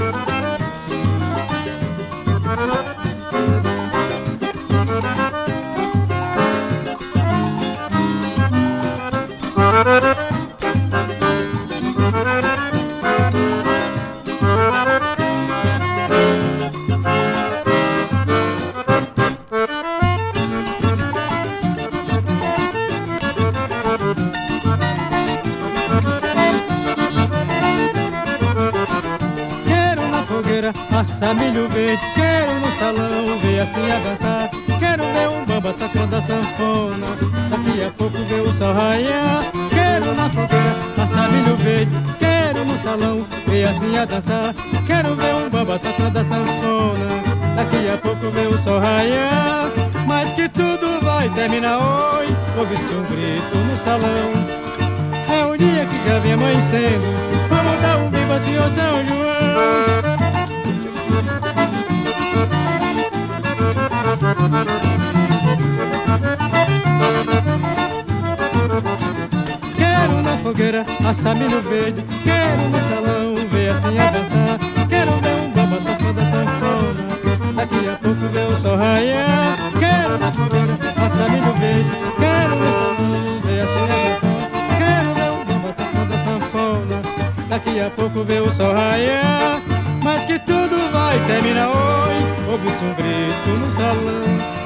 assar 71.09 71.35
milho 71.35 71.61
verde 71.61 72.03
Quero 72.23 72.61
no 72.69 72.79
salão 72.89 73.35
ver 73.49 73.69
assim 73.69 73.97
a 73.97 74.11
dançar. 74.11 74.87
Quero 74.89 75.11
ver 75.11 75.35
um 75.41 75.51
baba 75.51 75.77
tocando 75.77 76.19
a 76.19 76.25
sanfona 76.25 77.53
Daqui 77.55 77.89
a 77.89 77.95
pouco 77.95 78.27
ver 78.27 78.47
o 78.47 78.61
sol 78.61 78.77
raiar 78.77 79.57
Quero 79.79 80.17
na 80.19 80.31
fogueira 80.31 80.77
assar 81.05 81.29
milho 81.29 81.53
verde 81.53 81.89
Quero 82.19 82.55
no 82.55 82.67
salão 82.67 83.41
ver 83.43 83.61
assim 83.61 83.87
a 83.89 84.09
dançar. 84.19 84.49
Quero 84.77 85.13
ver 85.15 85.31
um 85.31 85.45
baba 85.45 85.73
tocando 85.73 86.13
a 86.13 86.17
sanfona 86.23 87.01
Daqui 87.49 87.79
a 87.79 87.89
pouco 87.89 88.23
ver 88.23 88.41
o 88.41 88.51
sol 88.51 88.73
raiar 88.73 89.61
Mas 90.03 90.23
que 90.25 90.39
tudo 90.39 90.91
vai 90.91 91.17
terminar 91.25 91.69
hoje. 91.69 92.27
Ouve-se 92.49 92.83
um 92.83 92.93
grito 92.93 93.49
no 93.59 93.75
salão. 93.75 94.57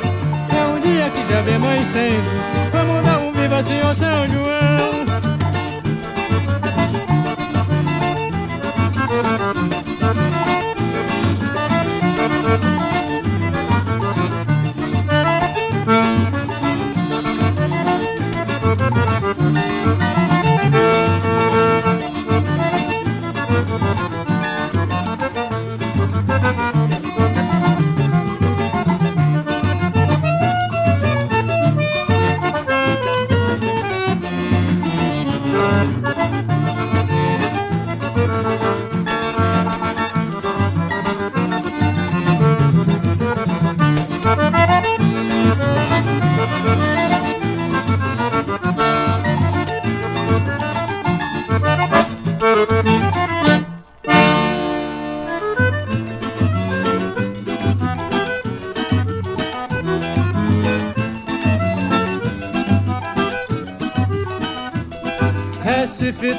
É 0.55 0.67
um 0.67 0.79
dia 0.79 1.09
que 1.09 1.33
já 1.33 1.41
vem 1.41 1.55
amanhecendo. 1.55 2.29
Vamos 2.71 3.03
dar 3.03 3.17
um 3.19 3.31
viva, 3.31 3.63
senhor 3.63 3.95
São 3.95 4.29
João 4.29 4.60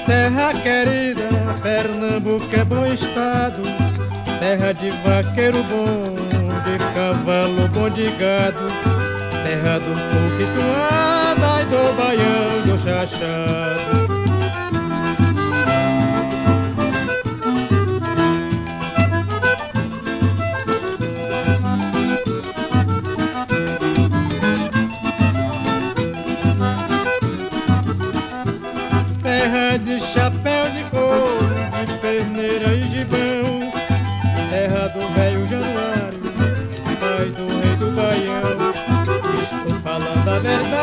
terra 0.06 0.52
querida, 0.62 1.28
Pernambuco 1.62 2.48
é 2.54 2.64
bom 2.64 2.86
estado, 2.86 3.62
terra 4.40 4.72
de 4.72 4.90
vaqueiro 4.90 5.62
bom, 5.64 6.16
de 6.64 6.78
cavalo 6.94 7.68
bom 7.68 7.88
de 7.88 8.10
gado, 8.16 8.66
terra 9.44 9.78
do 9.78 9.94
fogo 9.94 10.40
e 10.40 10.46
do 11.64 11.96
baião 11.96 12.62
do 12.66 12.78
chachado. 12.82 14.01
Mesmo 40.40 40.81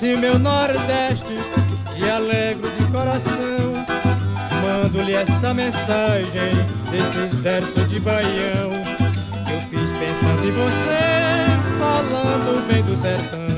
assim, 0.00 0.16
meu 0.16 0.38
Nordeste, 0.38 1.36
e 1.94 2.08
alegro 2.08 2.70
de 2.70 2.86
coração, 2.86 3.58
mando-lhe 4.62 5.14
essa 5.14 5.52
mensagem 5.52 6.54
desses 6.90 7.38
versos 7.40 7.86
de 7.90 8.00
baião 8.00 8.70
eu 9.52 9.60
fiz 9.62 9.90
pensando 9.98 10.46
em 10.46 10.52
você, 10.52 11.78
falando 11.78 12.66
bem 12.66 12.82
do 12.82 12.96
sertão. 13.02 13.49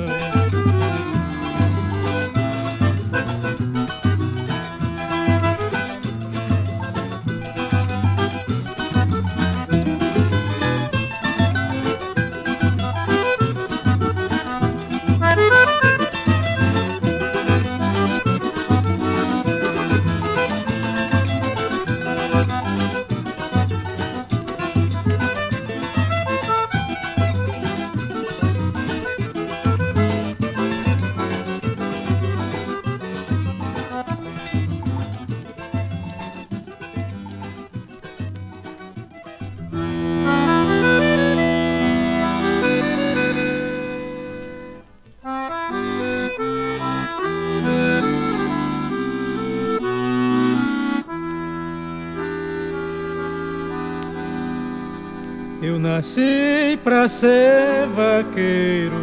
Nasci 55.83 56.79
pra 56.85 57.09
ser 57.09 57.89
vaqueiro. 57.89 58.95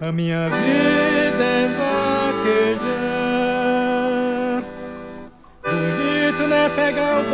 A 0.00 0.12
minha 0.12 0.48
vida 0.48 1.44
é 1.44 1.68
vaquejar. 2.32 3.02
Bonito 5.64 6.42
não 6.48 6.56
é 6.56 6.68
pegar 6.70 7.18
o 7.18 7.24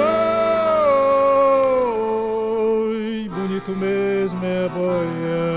boi, 2.88 3.28
bonito 3.28 3.70
mesmo 3.76 4.44
é 4.44 4.68
boiar. 4.70 5.55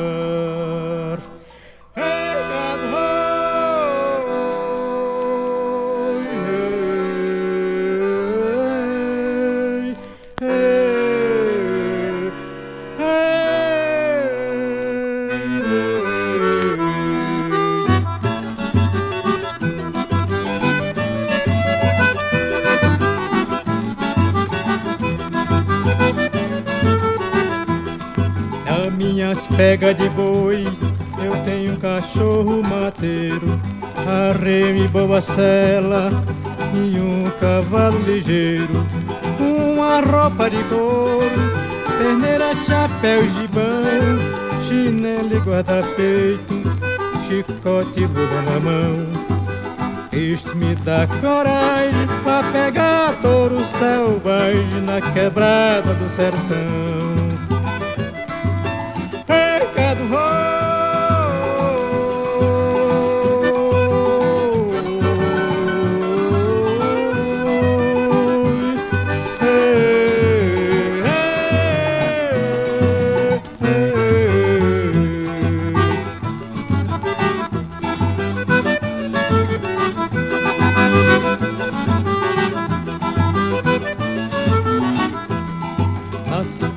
Pega 29.59 29.93
de 29.93 30.07
boi, 30.11 30.65
eu 31.21 31.35
tenho 31.43 31.73
um 31.73 31.75
cachorro 31.75 32.63
mateiro, 32.63 33.59
arreme 34.07 34.87
boa 34.87 35.19
cela 35.19 36.09
e 36.73 36.97
um 36.97 37.29
cavalo 37.41 37.99
ligeiro, 38.05 38.87
uma 39.37 39.99
roupa 39.99 40.49
de 40.49 40.63
couro, 40.63 41.29
terneira, 41.97 42.55
chapéu, 42.65 43.21
gibão, 43.31 44.63
chinelo 44.65 45.35
e 45.35 45.39
guarda-peito, 45.39 46.63
chicote 47.27 47.99
e 47.99 48.05
luva 48.05 48.41
na 48.43 48.59
mão. 48.61 49.29
Isto 50.13 50.55
me 50.55 50.73
dá 50.75 51.05
coragem 51.19 52.07
pra 52.23 52.43
pegar 52.53 53.13
touro 53.21 53.59
selvagem 53.77 54.81
na 54.85 55.01
quebrada 55.01 55.93
do 55.95 56.15
sertão. 56.15 56.98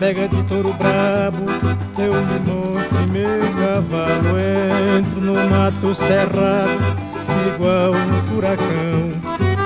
Pega 0.03 0.26
de 0.26 0.42
touro 0.48 0.72
brabo, 0.72 1.46
eu 1.96 2.12
me 2.12 2.38
monto 2.40 3.12
meu 3.12 3.38
cavalo 3.55 4.36
entro 4.98 5.20
no 5.20 5.34
mato 5.48 5.94
cerrado, 5.94 6.96
igual 7.46 7.92
um 7.92 8.22
furacão, 8.26 9.12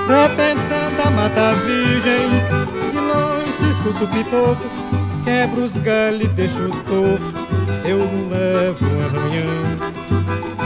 repentando 0.06 1.02
a 1.06 1.10
mata 1.10 1.54
virgem, 1.54 2.28
de 2.90 2.98
longe 2.98 3.50
se 3.52 3.70
escuta 3.70 4.04
o 4.04 4.08
pipoco, 4.08 4.70
quebra 5.24 5.60
os 5.64 5.72
galhos 5.78 6.20
e 6.20 6.28
deixa 6.28 6.58
o 6.58 6.68
topo, 6.68 7.32
eu 7.86 7.96
não 7.96 8.28
levo 8.28 8.84
um 8.84 9.00
arranhão, 9.06 9.56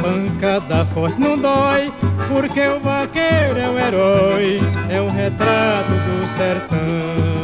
pancada 0.02 0.84
forte 0.86 1.20
não 1.20 1.38
dói, 1.38 1.92
porque 2.26 2.60
o 2.60 2.80
vaqueiro 2.80 3.56
é 3.56 3.70
um 3.70 3.78
herói, 3.78 4.60
é 4.88 5.00
um 5.00 5.10
retrato 5.10 5.90
do 5.90 6.36
sertão. 6.36 7.39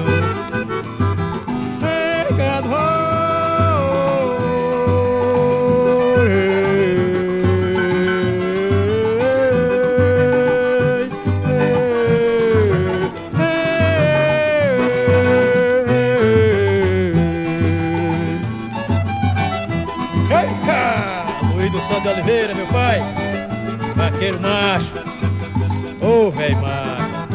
Velho 26.17 26.57
macho. 26.63 27.29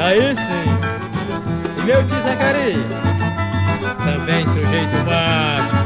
Aí 0.00 0.34
sim. 0.34 0.68
E 1.78 1.82
meu 1.82 2.04
tio 2.06 2.20
Zacarias. 2.22 2.76
Também 4.04 4.44
sujeito 4.46 4.96
macho. 5.06 5.78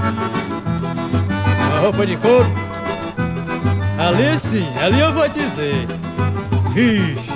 Uma 1.68 1.80
roupa 1.80 2.06
de 2.06 2.16
couro. 2.16 2.50
Ali 3.98 4.38
sim, 4.38 4.66
ali 4.82 5.00
eu 5.00 5.12
vou 5.12 5.28
dizer. 5.28 5.86
Vixe. 6.72 7.31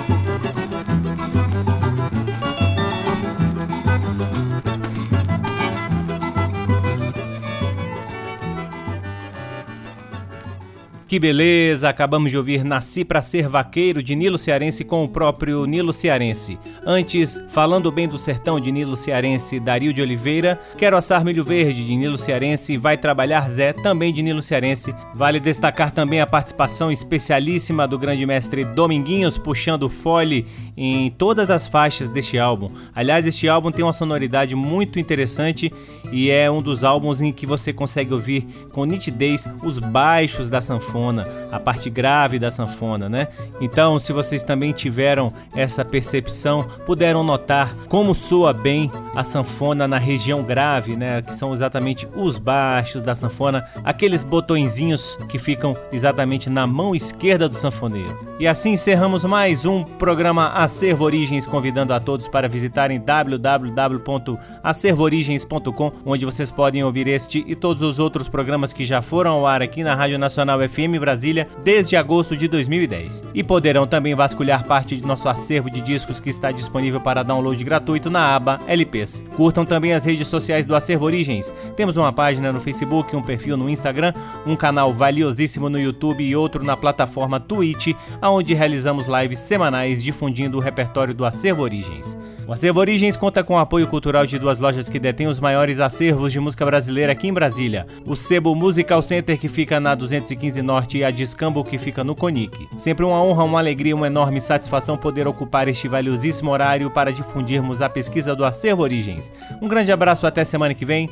Que 11.07 11.19
beleza! 11.19 11.87
Acabamos 11.87 12.31
de 12.31 12.37
ouvir 12.37 12.65
Nasci 12.65 13.05
para 13.05 13.21
Ser 13.21 13.47
Vaqueiro 13.47 14.03
de 14.03 14.13
Nilo 14.13 14.37
Cearense 14.37 14.83
com 14.83 15.05
o 15.05 15.07
próprio 15.07 15.65
Nilo 15.65 15.93
Cearense. 15.93 16.59
Antes, 16.85 17.41
Falando 17.47 17.89
Bem 17.89 18.09
do 18.09 18.19
Sertão 18.19 18.59
de 18.59 18.73
Nilo 18.73 18.97
Cearense, 18.97 19.57
Dario 19.57 19.93
de 19.93 20.01
Oliveira. 20.01 20.59
Quero 20.77 20.97
assar 20.97 21.23
milho 21.23 21.45
verde 21.45 21.85
de 21.85 21.95
Nilo 21.95 22.17
Cearense. 22.17 22.75
Vai 22.75 22.97
trabalhar 22.97 23.49
Zé, 23.49 23.71
também 23.71 24.11
de 24.11 24.21
Nilo 24.21 24.41
Cearense. 24.41 24.93
Vale 25.15 25.39
destacar 25.39 25.91
também 25.91 26.19
a 26.19 26.27
participação 26.27 26.91
especialíssima 26.91 27.87
do 27.87 27.97
grande 27.97 28.25
mestre 28.25 28.65
Dominguinhos, 28.65 29.37
puxando 29.37 29.87
fole 29.87 30.45
em 30.75 31.09
todas 31.11 31.49
as 31.49 31.69
faixas 31.69 32.09
deste 32.09 32.37
álbum. 32.37 32.69
Aliás, 32.93 33.25
este 33.25 33.47
álbum 33.47 33.71
tem 33.71 33.85
uma 33.85 33.93
sonoridade 33.93 34.57
muito 34.57 34.99
interessante 34.99 35.71
e 36.11 36.29
é 36.29 36.51
um 36.51 36.61
dos 36.61 36.83
álbuns 36.83 37.21
em 37.21 37.31
que 37.31 37.45
você 37.45 37.71
consegue 37.71 38.13
ouvir 38.13 38.45
com 38.73 38.83
nitidez 38.83 39.47
os 39.63 39.79
baixos 39.79 40.49
da 40.49 40.59
sanfona 40.59 40.96
sanfona, 40.97 41.27
a 41.51 41.59
parte 41.59 41.89
grave 41.89 42.39
da 42.39 42.49
sanfona, 42.49 43.07
né? 43.07 43.27
Então, 43.61 43.99
se 43.99 44.11
vocês 44.11 44.41
também 44.43 44.71
tiveram 44.71 45.31
essa 45.55 45.85
percepção, 45.85 46.65
puderam 46.85 47.23
notar 47.23 47.75
como 47.87 48.15
soa 48.15 48.51
bem 48.53 48.91
a 49.15 49.23
sanfona 49.23 49.87
na 49.87 49.97
região 49.97 50.43
grave, 50.43 50.95
né? 50.95 51.21
Que 51.21 51.35
são 51.35 51.53
exatamente 51.53 52.07
os 52.15 52.39
baixos 52.39 53.03
da 53.03 53.13
sanfona, 53.13 53.67
aqueles 53.83 54.23
botõezinhos 54.23 55.17
que 55.29 55.37
ficam 55.37 55.77
exatamente 55.91 56.49
na 56.49 56.65
mão 56.65 56.95
esquerda 56.95 57.47
do 57.47 57.53
sanfoneiro. 57.55 58.17
E 58.39 58.47
assim 58.47 58.71
encerramos 58.73 59.23
mais 59.23 59.65
um 59.65 59.83
programa 59.83 60.49
Acervo 60.49 61.03
Origens, 61.03 61.45
convidando 61.45 61.93
a 61.93 61.99
todos 61.99 62.27
para 62.27 62.49
visitarem 62.49 62.99
www.acervoorigens.com, 62.99 65.91
onde 66.05 66.25
vocês 66.25 66.49
podem 66.51 66.83
ouvir 66.83 67.07
este 67.07 67.43
e 67.47 67.55
todos 67.55 67.81
os 67.81 67.97
outros 67.99 68.27
programas 68.27 68.73
que 68.73 68.83
já 68.83 69.01
foram 69.01 69.31
ao 69.31 69.47
ar 69.47 69.61
aqui 69.61 69.81
na 69.83 69.95
Rádio 69.95 70.19
Nacional 70.19 70.59
FM 70.67 70.86
FM 70.87 70.99
Brasília 70.99 71.47
desde 71.63 71.95
agosto 71.95 72.35
de 72.35 72.47
2010. 72.47 73.23
E 73.33 73.43
poderão 73.43 73.85
também 73.85 74.15
vasculhar 74.15 74.65
parte 74.65 74.95
de 74.95 75.05
nosso 75.05 75.27
acervo 75.27 75.69
de 75.69 75.81
discos 75.81 76.19
que 76.19 76.29
está 76.29 76.51
disponível 76.51 77.01
para 77.01 77.23
download 77.23 77.61
gratuito 77.63 78.09
na 78.09 78.35
aba 78.35 78.59
LPs. 78.67 79.23
Curtam 79.35 79.65
também 79.65 79.93
as 79.93 80.05
redes 80.05 80.27
sociais 80.27 80.65
do 80.65 80.75
Acervo 80.75 81.05
Origens. 81.05 81.51
Temos 81.75 81.97
uma 81.97 82.13
página 82.13 82.51
no 82.51 82.61
Facebook, 82.61 83.15
um 83.15 83.21
perfil 83.21 83.57
no 83.57 83.69
Instagram, 83.69 84.13
um 84.45 84.55
canal 84.55 84.93
valiosíssimo 84.93 85.69
no 85.69 85.79
YouTube 85.79 86.23
e 86.23 86.35
outro 86.35 86.63
na 86.63 86.77
plataforma 86.77 87.39
Twitch, 87.39 87.93
onde 88.21 88.53
realizamos 88.53 89.07
lives 89.07 89.39
semanais 89.39 90.01
difundindo 90.01 90.57
o 90.57 90.61
repertório 90.61 91.13
do 91.13 91.25
Acervo 91.25 91.63
Origens. 91.63 92.17
O 92.47 92.53
Acervo 92.53 92.79
Origens 92.79 93.17
conta 93.17 93.43
com 93.43 93.55
o 93.55 93.57
apoio 93.57 93.87
cultural 93.87 94.25
de 94.25 94.39
duas 94.39 94.57
lojas 94.57 94.87
que 94.87 94.99
detêm 94.99 95.27
os 95.27 95.37
maiores 95.37 95.81
acervos 95.81 96.31
de 96.31 96.39
música 96.39 96.65
brasileira 96.65 97.11
aqui 97.11 97.27
em 97.27 97.33
Brasília. 97.33 97.85
O 98.05 98.15
Sebo 98.15 98.55
Musical 98.55 99.01
Center, 99.01 99.37
que 99.37 99.49
fica 99.49 99.81
na 99.81 99.93
215 99.93 100.61
Norte, 100.61 100.76
e 100.97 101.03
a 101.03 101.11
Discambo, 101.11 101.63
que 101.63 101.77
fica 101.77 102.03
no 102.03 102.15
Conic. 102.15 102.67
Sempre 102.77 103.05
uma 103.05 103.21
honra, 103.21 103.43
uma 103.43 103.59
alegria 103.59 103.95
uma 103.95 104.07
enorme 104.07 104.39
satisfação 104.39 104.97
poder 104.97 105.27
ocupar 105.27 105.67
este 105.67 105.87
valiosíssimo 105.87 106.51
horário 106.51 106.91
para 106.91 107.11
difundirmos 107.11 107.81
a 107.81 107.89
pesquisa 107.89 108.35
do 108.35 108.45
Acervo 108.45 108.83
Origens. 108.83 109.31
Um 109.61 109.67
grande 109.67 109.91
abraço, 109.91 110.27
até 110.27 110.43
semana 110.45 110.73
que 110.73 110.85
vem. 110.85 111.09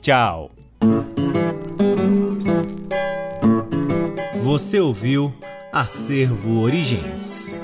Tchau. 0.00 0.50
Você 4.42 4.80
ouviu 4.80 5.32
Acervo 5.72 6.60
Origens. 6.60 7.54